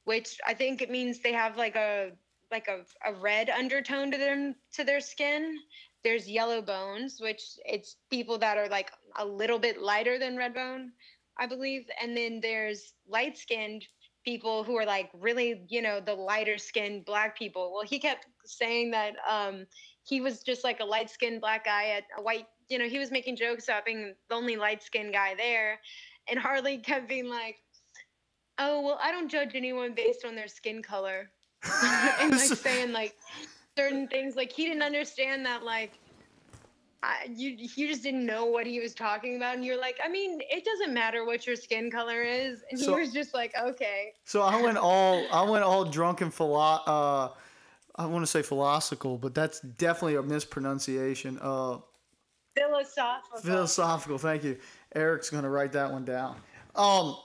[0.04, 2.12] which I think it means they have like a
[2.50, 5.58] like a, a red undertone to them to their skin.
[6.04, 10.54] There's yellow bones, which it's people that are like a little bit lighter than red
[10.54, 10.92] bone,
[11.38, 11.86] I believe.
[12.00, 13.84] And then there's light skinned
[14.24, 17.72] people who are like really, you know, the lighter skinned black people.
[17.72, 19.66] Well, he kept saying that um,
[20.04, 22.98] he was just like a light skinned black guy at a white, you know, he
[22.98, 25.80] was making jokes about being the only light skinned guy there.
[26.28, 27.56] And Harley kept being like,
[28.58, 31.30] oh well i don't judge anyone based on their skin color
[32.20, 33.14] and like saying like
[33.76, 35.92] certain things like he didn't understand that like
[37.02, 40.08] I, you you just didn't know what he was talking about, and you're like, I
[40.08, 43.52] mean, it doesn't matter what your skin color is, and So- he was just like,
[43.62, 44.14] okay.
[44.24, 47.28] So I went all I went all drunk and philo- uh
[47.96, 51.38] I want to say philosophical, but that's definitely a mispronunciation.
[51.42, 51.80] Uh
[52.56, 53.40] Philosophical.
[53.40, 54.56] philosophical, thank you.
[54.94, 56.36] Eric's gonna write that one down.
[56.74, 57.16] Um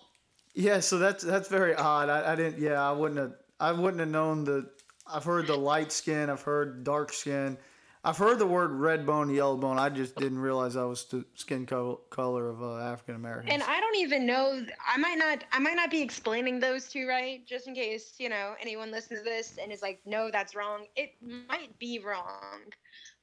[0.60, 2.10] yeah, so that's that's very odd.
[2.10, 4.70] I, I didn't yeah, I wouldn't have I wouldn't have known the
[5.08, 7.58] I've heard the light skin, I've heard dark skin.
[8.04, 9.78] I've heard the word red bone, yellow bone.
[9.78, 13.52] I just didn't realize that was the skin co- color of uh, African Americans.
[13.52, 14.66] And I don't even know.
[14.88, 15.44] I might not.
[15.52, 19.20] I might not be explaining those two right, just in case you know anyone listens
[19.20, 22.64] to this and is like, "No, that's wrong." It might be wrong,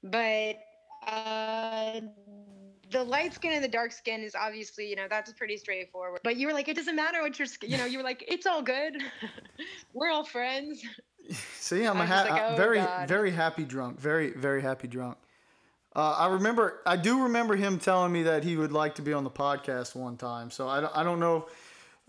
[0.03, 0.57] but
[1.07, 2.01] uh,
[2.91, 6.21] the light skin and the dark skin is obviously, you know, that's pretty straightforward.
[6.23, 8.25] But you were like, "It doesn't matter what your skin." You know, you were like,
[8.29, 9.03] "It's all good.
[9.95, 10.83] We're all friends."
[11.59, 13.09] See, I'm a I'm ha- like, oh, very, God.
[13.09, 13.99] very happy drunk.
[13.99, 15.17] Very, very happy drunk.
[15.95, 19.13] Uh, I remember, I do remember him telling me that he would like to be
[19.15, 20.51] on the podcast one time.
[20.51, 21.49] So I don't, I don't know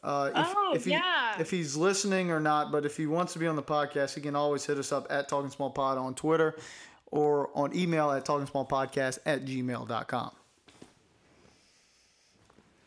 [0.03, 1.39] uh, if, Oh, if, he, yeah.
[1.39, 4.19] if he's listening or not, but if he wants to be on the podcast, he
[4.19, 6.57] can always hit us up at Talking Small Pod on Twitter
[7.07, 10.31] or on email at Talking Small Podcast at gmail.com.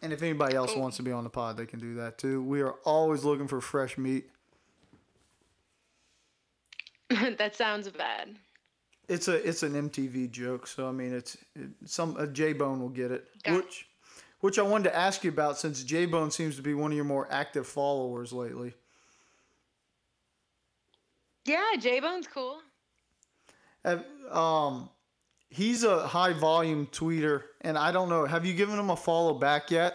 [0.03, 2.43] And if anybody else wants to be on the pod, they can do that too.
[2.43, 4.31] We are always looking for fresh meat.
[7.39, 8.37] that sounds bad.
[9.09, 12.81] It's a it's an MTV joke, so I mean it's it, some a J Bone
[12.81, 13.27] will get it.
[13.43, 13.57] Got it.
[13.57, 13.89] Which
[14.41, 16.97] which I wanted to ask you about since J Bone seems to be one of
[16.97, 18.75] your more active followers lately.
[21.45, 22.61] Yeah, J Bone's cool.
[23.85, 24.89] Have, um,
[25.51, 28.25] he's a high volume tweeter, and I don't know.
[28.25, 29.95] Have you given him a follow back yet?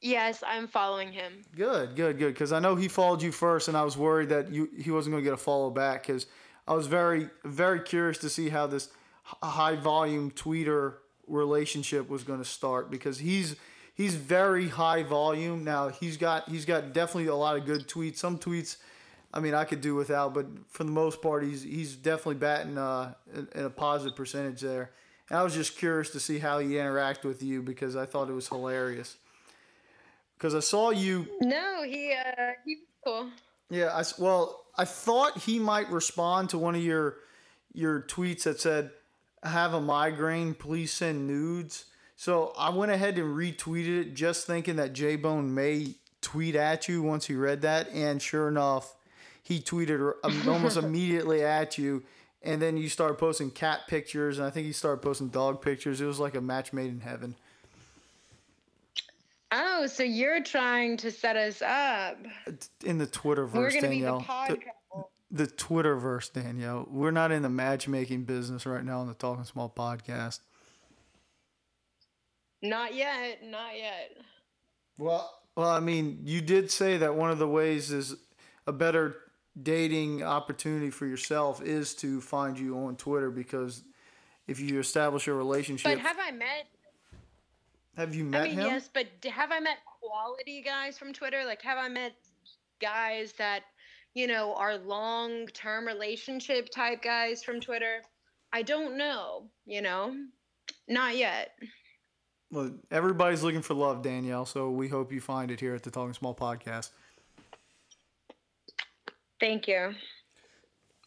[0.00, 1.44] Yes, I'm following him.
[1.56, 2.34] Good, good, good.
[2.34, 5.14] Because I know he followed you first, and I was worried that you he wasn't
[5.14, 6.06] going to get a follow back.
[6.06, 6.26] Because
[6.68, 8.90] I was very, very curious to see how this
[9.42, 10.94] high volume tweeter
[11.26, 12.90] relationship was going to start.
[12.90, 13.56] Because he's
[13.94, 15.64] he's very high volume.
[15.64, 18.18] Now he's got he's got definitely a lot of good tweets.
[18.18, 18.76] Some tweets,
[19.32, 22.78] I mean, I could do without, but for the most part, he's he's definitely batting
[22.78, 24.90] uh, in, in a positive percentage there.
[25.28, 28.30] And I was just curious to see how he interacted with you because I thought
[28.30, 29.16] it was hilarious.
[30.36, 33.30] Because I saw you No, he uh he was cool.
[33.70, 37.16] yeah, I, well, I thought he might respond to one of your
[37.74, 38.92] your tweets that said,
[39.42, 41.84] "I have a migraine, please send nudes."
[42.16, 46.88] So I went ahead and retweeted it, just thinking that J Bone may tweet at
[46.88, 48.94] you once he read that, and sure enough,
[49.48, 52.02] he tweeted um, almost immediately at you.
[52.42, 56.00] And then you started posting cat pictures, and I think he started posting dog pictures.
[56.02, 57.34] It was like a match made in heaven.
[59.50, 62.18] Oh, so you're trying to set us up.
[62.84, 64.20] In the Twitterverse, We're gonna be the Danielle.
[64.20, 65.04] podcast.
[65.30, 66.86] the Twitterverse, Danielle.
[66.90, 70.40] We're not in the matchmaking business right now on the Talking Small podcast.
[72.62, 74.16] Not yet, not yet.
[74.98, 78.16] Well, well, I mean, you did say that one of the ways is
[78.66, 79.16] a better
[79.62, 83.82] dating opportunity for yourself is to find you on Twitter because
[84.46, 86.66] if you establish a relationship, But have I met?
[87.96, 88.66] have you met I mean, him?
[88.66, 91.44] yes, but have I met quality guys from Twitter?
[91.44, 92.12] Like, have I met
[92.80, 93.62] guys that
[94.14, 98.02] you know are long-term relationship type guys from Twitter?
[98.52, 99.44] I don't know.
[99.66, 100.14] You know,
[100.88, 101.50] not yet.
[102.50, 104.46] Well, everybody's looking for love, Danielle.
[104.46, 106.90] So we hope you find it here at the Talking Small podcast.
[109.40, 109.94] Thank you.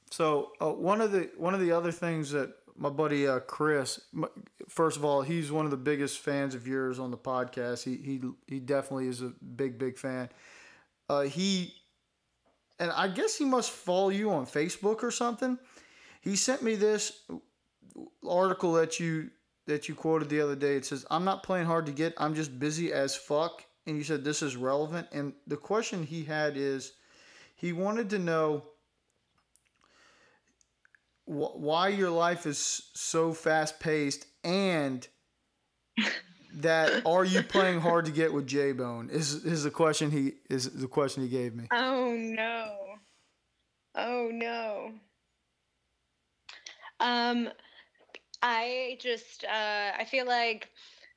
[0.10, 4.02] So uh, one of the one of the other things that my buddy uh, Chris,
[4.68, 7.84] first of all, he's one of the biggest fans of yours on the podcast.
[7.84, 10.30] He he he definitely is a big big fan.
[11.10, 11.74] Uh, he
[12.80, 15.58] and I guess he must follow you on Facebook or something.
[16.22, 17.22] He sent me this
[18.28, 19.30] article that you
[19.68, 20.76] that you quoted the other day.
[20.76, 22.14] It says, "I'm not playing hard to get.
[22.18, 25.08] I'm just busy as fuck." And you said this is relevant.
[25.12, 26.94] And the question he had is,
[27.62, 28.64] he wanted to know
[31.26, 35.08] wh- why your life is so fast paced and
[36.56, 40.34] that are you playing hard to get with J Bone is is the question he
[40.50, 41.68] is the question he gave me.
[41.72, 42.76] Oh no.
[43.94, 44.94] Oh no.
[47.00, 47.48] Um
[48.42, 50.68] I just uh I feel like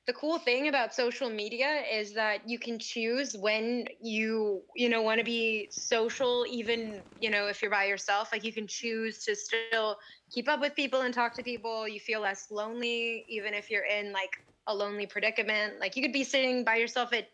[0.07, 5.01] the cool thing about social media is that you can choose when you you know
[5.01, 9.23] want to be social even you know if you're by yourself like you can choose
[9.25, 9.97] to still
[10.31, 11.87] keep up with people and talk to people.
[11.87, 14.31] You feel less lonely even if you're in like
[14.67, 15.79] a lonely predicament.
[15.79, 17.27] Like you could be sitting by yourself at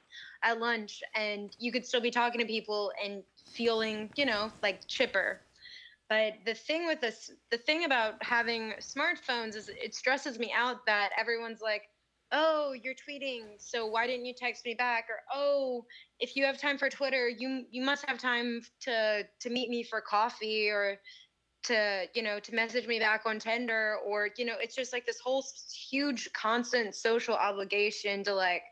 [0.44, 3.24] at lunch and you could still be talking to people and
[3.54, 5.42] feeling you know like chipper.
[6.10, 10.86] But the thing with this, the thing about having smartphones is it stresses me out
[10.86, 11.84] that everyone's like,
[12.32, 15.86] "Oh, you're tweeting, so why didn't you text me back?" Or, "Oh,
[16.20, 19.84] if you have time for Twitter, you you must have time to to meet me
[19.84, 21.00] for coffee or
[21.64, 25.06] to you know to message me back on Tinder or you know it's just like
[25.06, 25.46] this whole
[25.90, 28.64] huge constant social obligation to like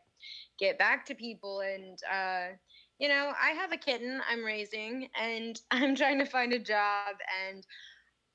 [0.58, 2.48] get back to people and uh
[2.98, 7.16] you know I have a kitten I'm raising and I'm trying to find a job
[7.48, 7.66] and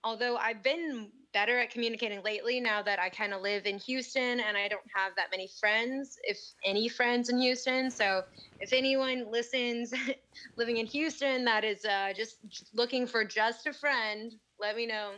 [0.05, 4.38] although I've been better at communicating lately now that I kind of live in Houston
[4.38, 8.22] and I don't have that many friends if any friends in Houston so
[8.61, 9.92] if anyone listens
[10.57, 12.36] living in Houston that is uh, just
[12.74, 15.12] looking for just a friend, let me know.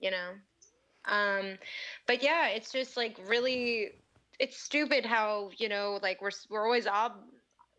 [0.00, 0.30] You know,
[1.06, 1.58] um,
[2.06, 3.90] but yeah, it's just like really,
[4.38, 7.12] it's stupid how you know like we're we're always ob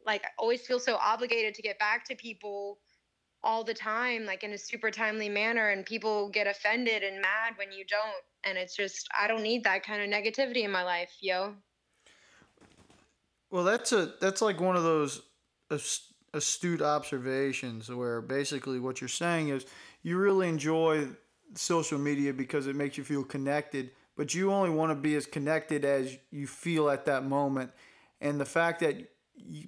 [0.06, 2.78] like always feel so obligated to get back to people
[3.44, 7.54] all the time like in a super timely manner and people get offended and mad
[7.58, 10.84] when you don't and it's just i don't need that kind of negativity in my
[10.84, 11.56] life yo
[13.52, 15.22] Well, that's a that's like one of those
[16.34, 19.66] astute observations where basically what you're saying is
[20.02, 21.08] you really enjoy
[21.56, 25.26] social media because it makes you feel connected, but you only want to be as
[25.26, 27.72] connected as you feel at that moment.
[28.22, 28.96] And the fact that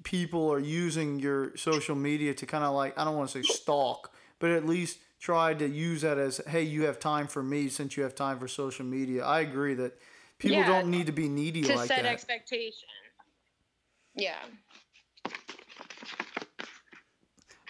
[0.04, 3.48] people are using your social media to kind of like I don't want to say
[3.48, 7.70] stalk, but at least try to use that as hey, you have time for me
[7.70, 9.24] since you have time for social media.
[9.26, 9.98] I agree that
[10.40, 12.14] people Yeah, don't need to be needy to like set that.
[12.14, 12.90] expectation
[14.16, 14.40] yeah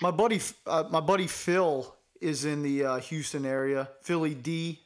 [0.02, 4.82] My buddy, uh, my buddy Phil is in the uh, Houston area, Philly D.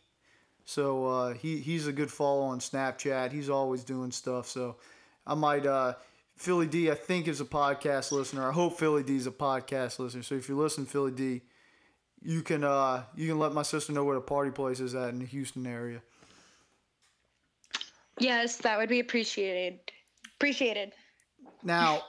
[0.66, 3.32] So uh, he he's a good follow on Snapchat.
[3.32, 4.48] He's always doing stuff.
[4.48, 4.76] So
[5.26, 5.96] I might uh,
[6.38, 6.90] Philly D.
[6.92, 8.48] I think is a podcast listener.
[8.48, 10.24] I hope Philly D is a podcast listener.
[10.24, 11.42] So if you listen, Philly D,
[12.22, 15.10] you can uh, you can let my sister know where the party place is at
[15.10, 16.02] in the Houston area.
[18.20, 19.80] Yes, that would be appreciated.
[20.36, 20.94] Appreciated.
[21.64, 22.02] Now,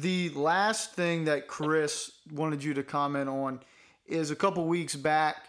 [0.00, 3.60] the last thing that Chris wanted you to comment on
[4.06, 5.48] is a couple weeks back,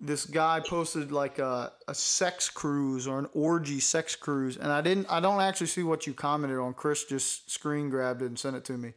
[0.00, 4.80] this guy posted like a, a sex cruise or an orgy sex cruise, and I
[4.80, 6.72] didn't, I don't actually see what you commented on.
[6.74, 8.94] Chris just screen grabbed it and sent it to me.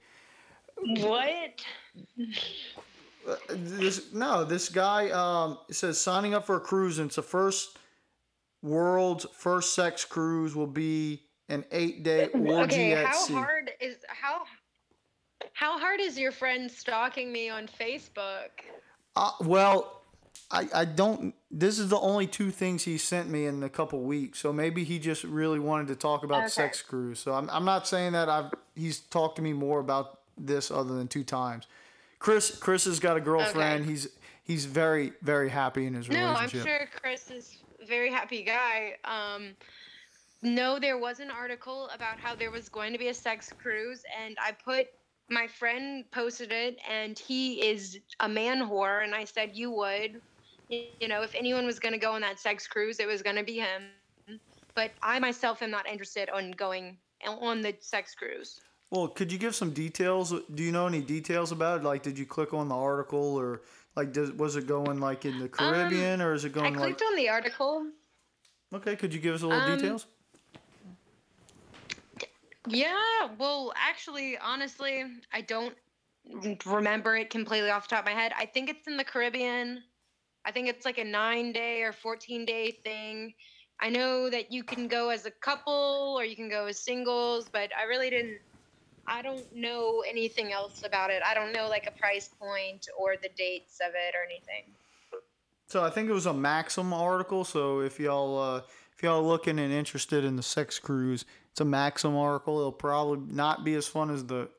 [0.78, 1.64] What?
[3.50, 7.00] This no, this guy um, says signing up for a cruise.
[7.00, 7.78] And it's the first
[8.62, 13.34] world's first sex cruise will be an eight day orgy Okay, at how sea.
[13.34, 14.44] hard is how
[15.54, 18.50] how hard is your friend stalking me on Facebook?
[19.16, 20.03] Uh, well,
[20.52, 21.34] I, I don't.
[21.50, 24.40] This is the only two things he sent me in a couple weeks.
[24.40, 26.50] So maybe he just really wanted to talk about Okay.
[26.50, 27.20] sex cruise.
[27.20, 30.94] So I'm, I'm not saying that I've he's talked to me more about this other
[30.96, 31.68] than two times.
[32.20, 33.82] Chris Chris has got a girlfriend.
[33.82, 33.90] Okay.
[33.92, 34.08] He's
[34.44, 38.44] he's very very happy in his relationship No, I'm sure Chris is a very happy
[38.44, 38.94] guy.
[39.06, 39.56] Um,
[40.42, 44.04] no, there was an article about how there was going to be a sex cruise,
[44.22, 44.88] and I put
[45.34, 50.22] my friend posted it, and he is a man whore, and I said you would.
[50.70, 53.36] You know, if anyone was going to go on that sex cruise, it was going
[53.36, 53.84] to be him.
[54.76, 58.62] But I myself am not interested on going on the sex cruise.
[58.90, 60.34] Well, could you give some details?
[60.54, 61.84] Do you know any details about it?
[61.84, 63.62] Like, did you click on the article, or
[63.96, 66.74] like, does was it going like in the Caribbean, or is it Um, I going
[66.76, 66.98] like?
[66.98, 67.88] clicked on the article.
[68.74, 70.08] Okay, could you give us a little Um, details?
[72.68, 75.76] Yeah, well, actually, honestly, I don't
[76.66, 78.32] remember it completely off the top of my head.
[78.38, 79.84] I think it's in the Caribbean.
[80.46, 83.34] I think it's like a nine day or 14 day thing.
[83.80, 87.50] I know that you can go as a couple or you can go as singles,
[87.52, 88.38] but I really didn't.
[89.06, 91.22] I don't know anything else about it.
[91.26, 94.72] I don't know like a price point or the dates of it or anything.
[95.68, 97.44] So I think it was a Maxim article.
[97.44, 98.62] So if y'all uh,
[99.04, 102.60] y'all looking and interested in the sex cruise, it's a Maxim article.
[102.60, 104.50] It'll probably not be as fun as the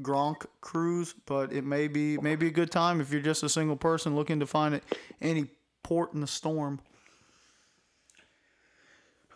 [0.00, 3.76] Gronk cruise, but it may be maybe a good time if you're just a single
[3.76, 4.82] person looking to find it
[5.20, 5.46] any
[5.82, 6.80] port in the storm.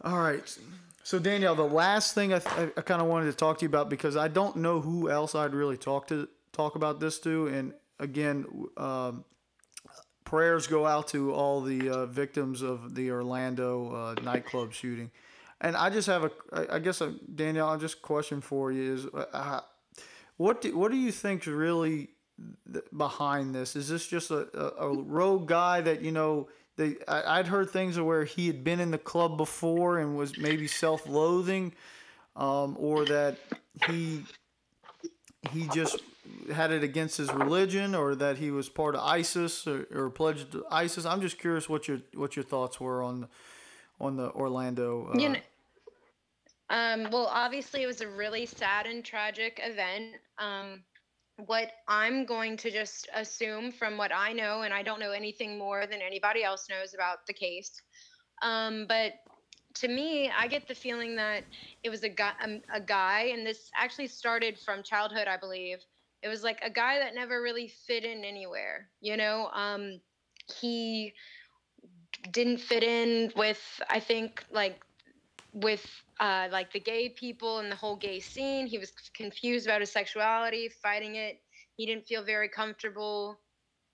[0.05, 0.59] All right.
[1.05, 3.69] So Danielle, the last thing I, I, I kind of wanted to talk to you
[3.69, 7.49] about because I don't know who else I'd really talk to talk about this to,
[7.49, 9.25] and again, um,
[10.33, 15.11] prayers go out to all the uh, victims of the Orlando uh, nightclub shooting.
[15.61, 16.31] And I just have a,
[16.75, 19.61] I guess, a, Danielle, I just question for you is, uh,
[20.39, 22.09] what do, what do you think's really
[22.97, 23.77] behind this?
[23.77, 26.49] Is this just a, a, a rogue guy that you know?
[26.77, 30.39] They, I, I'd heard things where he had been in the club before and was
[30.39, 31.75] maybe self-loathing,
[32.37, 33.37] um, or that
[33.87, 34.23] he
[35.51, 36.01] he just
[36.53, 40.53] had it against his religion or that he was part of ISIS or, or pledged
[40.53, 41.05] to ISIS.
[41.05, 43.29] I'm just curious what your what your thoughts were on
[44.01, 45.11] on the Orlando.
[45.13, 45.41] Uh, You know,
[46.71, 50.15] um, well, obviously, it was a really sad and tragic event.
[50.39, 50.83] Um,
[51.47, 55.59] what I'm going to just assume from what I know, and I don't know anything
[55.59, 57.81] more than anybody else knows about the case,
[58.43, 59.15] um, but
[59.75, 61.45] to me, I get the feeling that
[61.83, 65.79] it was a guy, um, a guy, and this actually started from childhood, I believe.
[66.23, 68.89] It was like a guy that never really fit in anywhere.
[69.01, 70.01] You know, um,
[70.61, 71.13] he
[72.31, 74.81] didn't fit in with, I think, like
[75.53, 75.87] with
[76.21, 78.67] uh, like the gay people and the whole gay scene.
[78.67, 81.41] He was confused about his sexuality, fighting it.
[81.77, 83.41] He didn't feel very comfortable,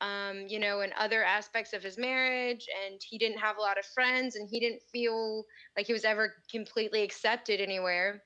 [0.01, 3.79] um, you know, in other aspects of his marriage, and he didn't have a lot
[3.79, 5.45] of friends, and he didn't feel
[5.77, 8.23] like he was ever completely accepted anywhere.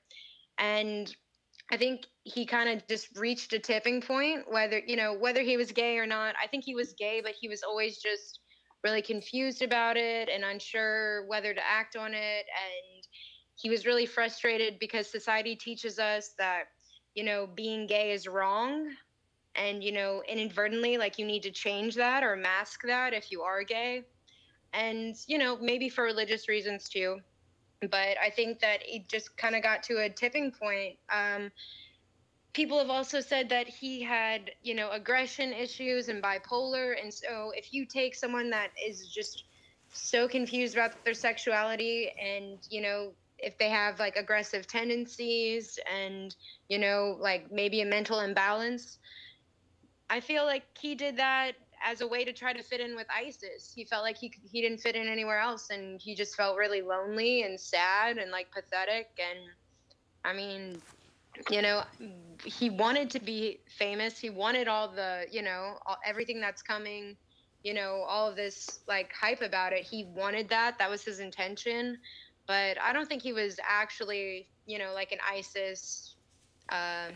[0.57, 1.15] And
[1.73, 5.57] I think he kind of just reached a tipping point, whether you know whether he
[5.57, 6.35] was gay or not.
[6.41, 8.41] I think he was gay, but he was always just
[8.83, 12.45] really confused about it and unsure whether to act on it.
[12.45, 13.07] And
[13.55, 16.65] he was really frustrated because society teaches us that
[17.15, 18.91] you know being gay is wrong.
[19.55, 23.41] And you know inadvertently like you need to change that or mask that if you
[23.41, 24.03] are gay.
[24.73, 27.19] And you know maybe for religious reasons too
[27.89, 30.97] but i think that it just kind of got to a tipping point.
[31.09, 31.51] Um,
[32.53, 36.95] people have also said that he had you know aggression issues and bipolar.
[37.01, 39.45] And so if you take someone that is just
[39.93, 46.35] so confused about their sexuality and you know if they have like aggressive tendencies and
[46.69, 48.97] you know like maybe a mental imbalance
[50.09, 51.53] i feel like he did that
[51.83, 53.71] as a way to try to fit in with isis.
[53.75, 56.81] He felt like he he didn't fit in anywhere else and he just felt really
[56.81, 59.07] lonely and sad and like pathetic.
[59.19, 59.39] And
[60.25, 60.81] i mean
[61.49, 61.83] you know
[62.45, 64.19] he wanted to be famous.
[64.19, 67.17] He wanted all the you know all, everything that's coming
[67.63, 69.83] you know all of this like hype about it.
[69.83, 70.77] He wanted that.
[70.79, 71.97] That was his intention.
[72.47, 76.15] But i don't think he was actually you know like an isis
[76.69, 77.09] uh,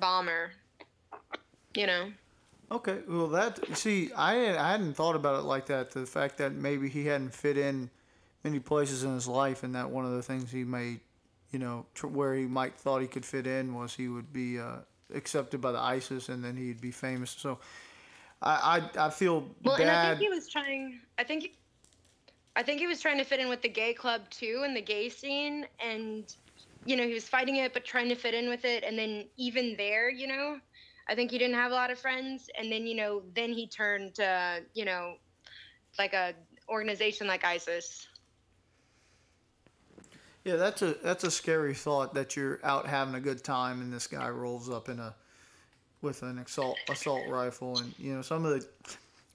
[0.00, 0.52] bomber
[1.74, 2.10] you know
[2.70, 5.90] Okay, well that see, I I hadn't thought about it like that.
[5.90, 7.90] The fact that maybe he hadn't fit in
[8.44, 11.00] many places in his life, and that one of the things he made,
[11.50, 14.58] you know, tr- where he might thought he could fit in was he would be
[14.58, 14.76] uh,
[15.14, 17.30] accepted by the ISIS, and then he'd be famous.
[17.30, 17.58] So,
[18.42, 21.52] I I, I feel well and i think he was trying i think
[22.56, 24.80] i think he was trying to fit in with the gay club too and the
[24.80, 26.34] gay scene and
[26.84, 29.24] you know he was fighting it but trying to fit in with it and then
[29.36, 30.58] even there you know
[31.08, 32.50] i think he didn't have a lot of friends.
[32.58, 35.14] And then you know then he turned to you know
[35.98, 36.34] like a
[36.68, 38.06] organization like isis.
[40.44, 43.92] Yeah, that's a that's a scary thought that you're out having a good time and
[43.92, 45.14] this guy rolls up in a
[46.00, 47.78] with an assault assault rifle.
[47.78, 48.66] And you know some of the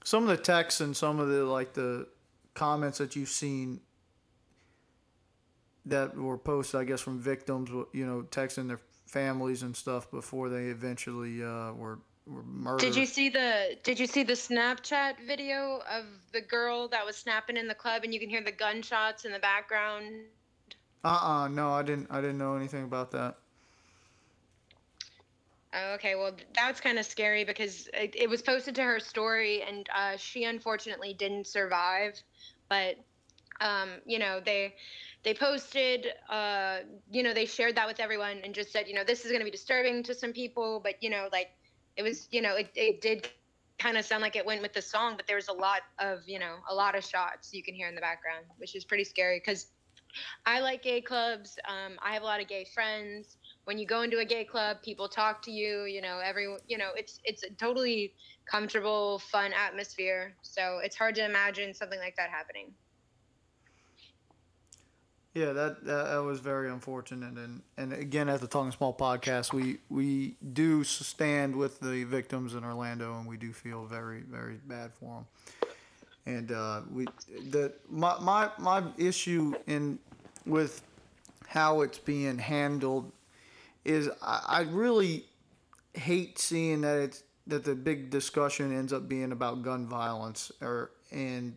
[0.04, 2.08] some of the texts and some of the like the
[2.54, 3.80] comments that you've seen
[5.86, 8.80] that were posted I guess from victims you know texting their
[9.14, 12.80] families and stuff before they eventually uh, were were murdered.
[12.86, 13.50] did you see the
[13.82, 18.02] did you see the snapchat video of the girl that was snapping in the club
[18.04, 20.04] and you can hear the gunshots in the background
[21.04, 23.36] Uh-uh, no, I didn't I didn't know anything about that.
[25.76, 29.62] Oh, okay, well, that's kind of scary because it, it was posted to her story,
[29.62, 32.22] and uh, she unfortunately didn't survive.
[32.68, 32.96] But
[33.60, 34.74] um, you know, they
[35.24, 39.04] they posted, uh, you know, they shared that with everyone and just said, you know,
[39.04, 41.48] this is going to be disturbing to some people, but you know, like
[41.96, 43.28] it was, you know, it it did
[43.78, 46.20] kind of sound like it went with the song, but there was a lot of,
[46.26, 49.04] you know, a lot of shots you can hear in the background, which is pretty
[49.04, 49.66] scary because
[50.46, 51.58] I like gay clubs.
[51.68, 53.36] Um, I have a lot of gay friends.
[53.64, 55.84] When you go into a gay club, people talk to you.
[55.84, 58.14] You know, every you know, it's it's a totally
[58.50, 60.36] comfortable, fun atmosphere.
[60.42, 62.74] So it's hard to imagine something like that happening.
[65.34, 69.52] Yeah, that, that that was very unfortunate, and and again, at the Talking Small podcast,
[69.52, 74.60] we we do stand with the victims in Orlando, and we do feel very very
[74.64, 75.26] bad for them.
[76.26, 77.06] And uh, we
[77.50, 79.98] the my, my my issue in
[80.46, 80.82] with
[81.48, 83.10] how it's being handled
[83.84, 85.24] is I, I really
[85.94, 90.92] hate seeing that it's that the big discussion ends up being about gun violence or
[91.10, 91.56] and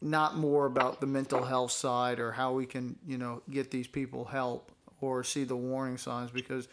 [0.00, 3.88] not more about the mental health side or how we can, you know, get these
[3.88, 4.70] people help
[5.00, 6.68] or see the warning signs because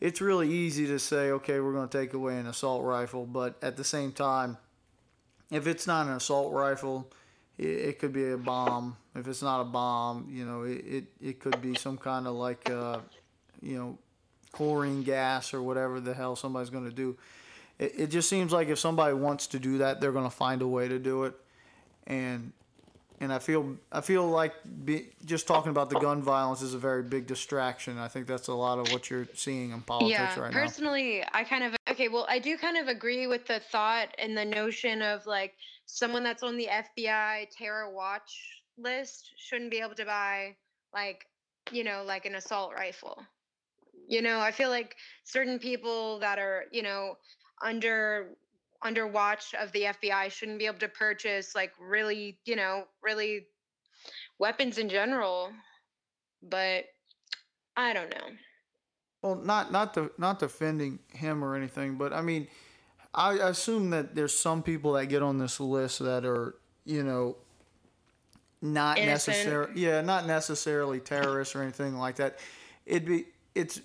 [0.00, 3.56] it's really easy to say, okay, we're going to take away an assault rifle, but
[3.62, 4.58] at the same time,
[5.50, 7.10] if it's not an assault rifle,
[7.56, 8.96] it, it could be a bomb.
[9.14, 12.34] If it's not a bomb, you know, it, it, it could be some kind of
[12.34, 12.98] like, uh,
[13.62, 13.98] you know,
[14.52, 17.16] chlorine gas or whatever the hell somebody's going to do.
[17.78, 20.62] It, it just seems like if somebody wants to do that, they're going to find
[20.62, 21.34] a way to do it.
[22.06, 22.52] And
[23.20, 24.52] and I feel I feel like
[24.84, 27.98] be, just talking about the gun violence is a very big distraction.
[27.98, 30.60] I think that's a lot of what you're seeing in politics yeah, right now.
[30.60, 32.08] personally, I kind of okay.
[32.08, 35.54] Well, I do kind of agree with the thought and the notion of like
[35.86, 40.54] someone that's on the FBI terror watch list shouldn't be able to buy
[40.92, 41.26] like
[41.72, 43.22] you know like an assault rifle.
[44.08, 44.94] You know, I feel like
[45.24, 47.16] certain people that are you know
[47.62, 48.36] under
[48.82, 53.46] under watch of the FBI shouldn't be able to purchase like really you know really
[54.38, 55.50] weapons in general.
[56.42, 56.84] But
[57.76, 58.28] I don't know.
[59.22, 62.48] Well, not not the not defending him or anything, but I mean,
[63.14, 66.54] I assume that there's some people that get on this list that are
[66.84, 67.36] you know
[68.62, 72.38] not necessarily yeah not necessarily terrorists or anything like that.
[72.84, 73.80] It'd be it's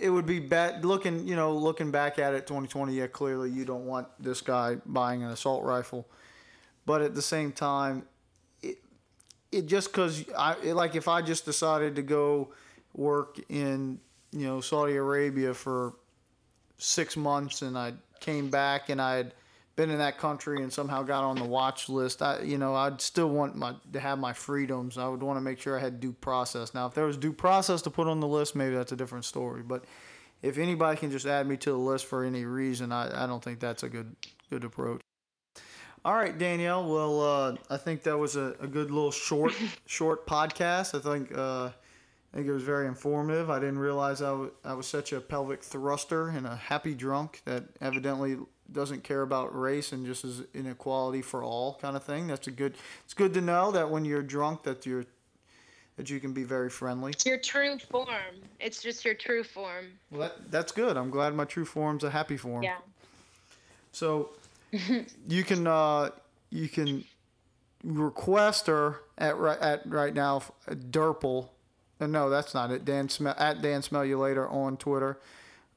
[0.00, 3.64] it would be bad looking you know looking back at it 2020 yeah clearly you
[3.64, 6.06] don't want this guy buying an assault rifle.
[6.84, 8.04] But at the same time
[8.62, 8.78] it,
[9.50, 12.52] it just because i it, like if i just decided to go
[12.94, 13.98] work in
[14.32, 15.94] you know saudi arabia for
[16.78, 19.34] six months and i came back and i had
[19.74, 23.00] been in that country and somehow got on the watch list i you know i'd
[23.00, 24.98] still want my to have my freedoms.
[24.98, 26.74] I would want to make sure i had due process.
[26.74, 29.24] Now if there was due process to put on the list maybe that's a different
[29.24, 29.62] story.
[29.62, 29.84] But
[30.42, 33.42] if anybody can just add me to the list for any reason i, I don't
[33.42, 34.14] think that's a good
[34.50, 35.00] good approach.
[36.04, 39.54] All right danielle well uh, i think that was a, a good little short
[39.86, 40.94] short podcast.
[40.94, 41.70] I think uh,
[42.32, 43.50] I think it was very informative.
[43.50, 47.64] I didn't realize I I was such a pelvic thruster and a happy drunk that
[47.80, 48.38] evidently
[48.72, 52.26] doesn't care about race and just is inequality for all kind of thing.
[52.26, 52.74] That's a good.
[53.04, 55.06] It's good to know that when you're drunk that you're
[55.96, 57.12] that you can be very friendly.
[57.12, 58.08] It's your true form.
[58.60, 59.86] It's just your true form.
[60.10, 60.96] Well, that, that's good.
[60.96, 62.62] I'm glad my true form's a happy form.
[62.62, 62.78] Yeah.
[63.92, 64.30] So
[65.28, 66.10] you can uh,
[66.50, 67.04] you can
[67.84, 71.48] request her at right at right now Derple.
[72.00, 72.84] No, that's not it.
[72.84, 75.18] Dan Smell at Dan Smell You Later on Twitter.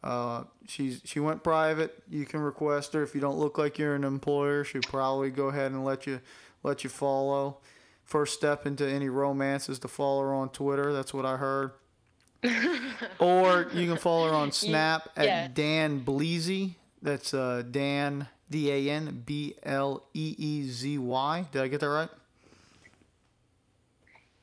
[0.05, 2.03] Uh, she's she went private.
[2.07, 4.63] You can request her if you don't look like you're an employer.
[4.63, 6.21] She'll probably go ahead and let you
[6.61, 7.57] let you follow.
[8.03, 10.93] First step into any romance is to follow her on Twitter.
[10.93, 11.71] That's what I heard.
[13.19, 15.47] or you can follow her on Snap at yeah.
[15.51, 16.75] Dan Bleezy.
[17.01, 21.47] That's uh, Dan D A N B L E E Z Y.
[21.51, 22.09] Did I get that right?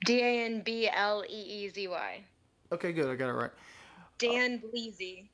[0.04, 2.24] D A N B L E E Z Y.
[2.72, 3.08] Okay, good.
[3.08, 3.50] I got it right.
[4.18, 5.26] Dan Bleezy.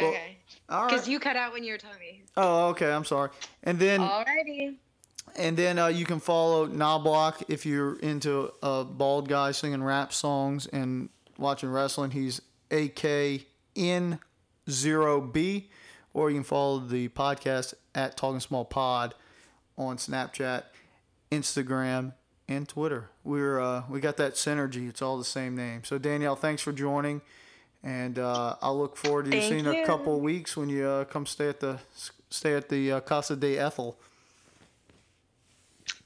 [0.00, 0.36] Well, Okay.
[0.68, 1.08] Because right.
[1.08, 2.22] you cut out when you were telling me.
[2.36, 2.90] Oh, okay.
[2.90, 3.30] I'm sorry.
[3.62, 4.74] And then Alrighty.
[5.36, 10.12] and then uh, you can follow Knobloch if you're into a bald guy singing rap
[10.12, 12.10] songs and watching wrestling.
[12.10, 12.40] He's
[12.70, 14.18] AKN
[14.68, 15.70] zero B,
[16.14, 19.14] or you can follow the podcast at Talking Small Pod
[19.78, 20.64] on Snapchat,
[21.30, 22.12] Instagram,
[22.48, 23.10] and Twitter.
[23.24, 24.88] We're uh, we got that synergy.
[24.88, 25.84] It's all the same name.
[25.84, 27.20] So Danielle, thanks for joining,
[27.86, 29.86] and uh, I'll look forward to Thank seeing a you.
[29.86, 31.78] couple weeks when you uh, come stay at the
[32.28, 33.96] stay at the uh, Casa de Ethel.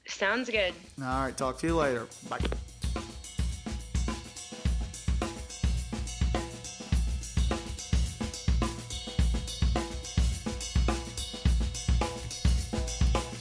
[0.05, 0.75] Sounds good.
[1.01, 2.07] All right, talk to you later.
[2.29, 2.37] Bye.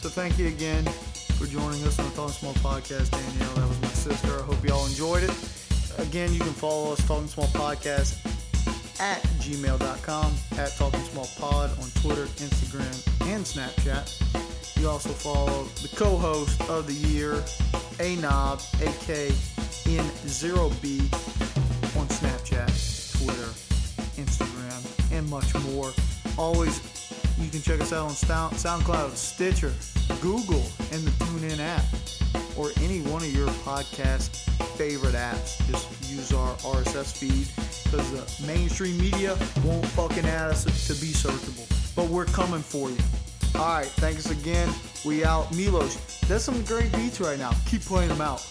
[0.01, 0.85] So thank you again
[1.37, 3.55] for joining us on the Talking Small podcast, Danielle.
[3.57, 4.39] That was my sister.
[4.39, 5.35] I hope y'all enjoyed it.
[5.99, 8.30] Again, you can follow us Talking Small Podcast
[9.01, 14.79] at gmail.com, at Talking Small Pod on Twitter, Instagram, and Snapchat.
[14.79, 17.33] You also follow the co-host of the year,
[17.99, 19.33] Anob, AK
[19.89, 21.01] N0B,
[21.99, 23.51] on Snapchat, Twitter,
[24.21, 25.91] Instagram, and much more.
[26.39, 26.81] Always,
[27.39, 29.73] you can check us out on Sound- SoundCloud, Stitcher,
[30.21, 31.85] Google, and the TuneIn app,
[32.57, 34.37] or any one of your podcast
[34.77, 35.59] favorite apps.
[35.67, 37.47] Just use our RSS feed
[37.91, 41.67] because the mainstream media won't fucking add us to be searchable.
[41.97, 42.97] But we're coming for you.
[43.57, 44.73] All right, thanks again.
[45.05, 45.53] We out.
[45.55, 45.97] Milos,
[46.29, 47.51] there's some great beats right now.
[47.67, 48.47] Keep playing them out.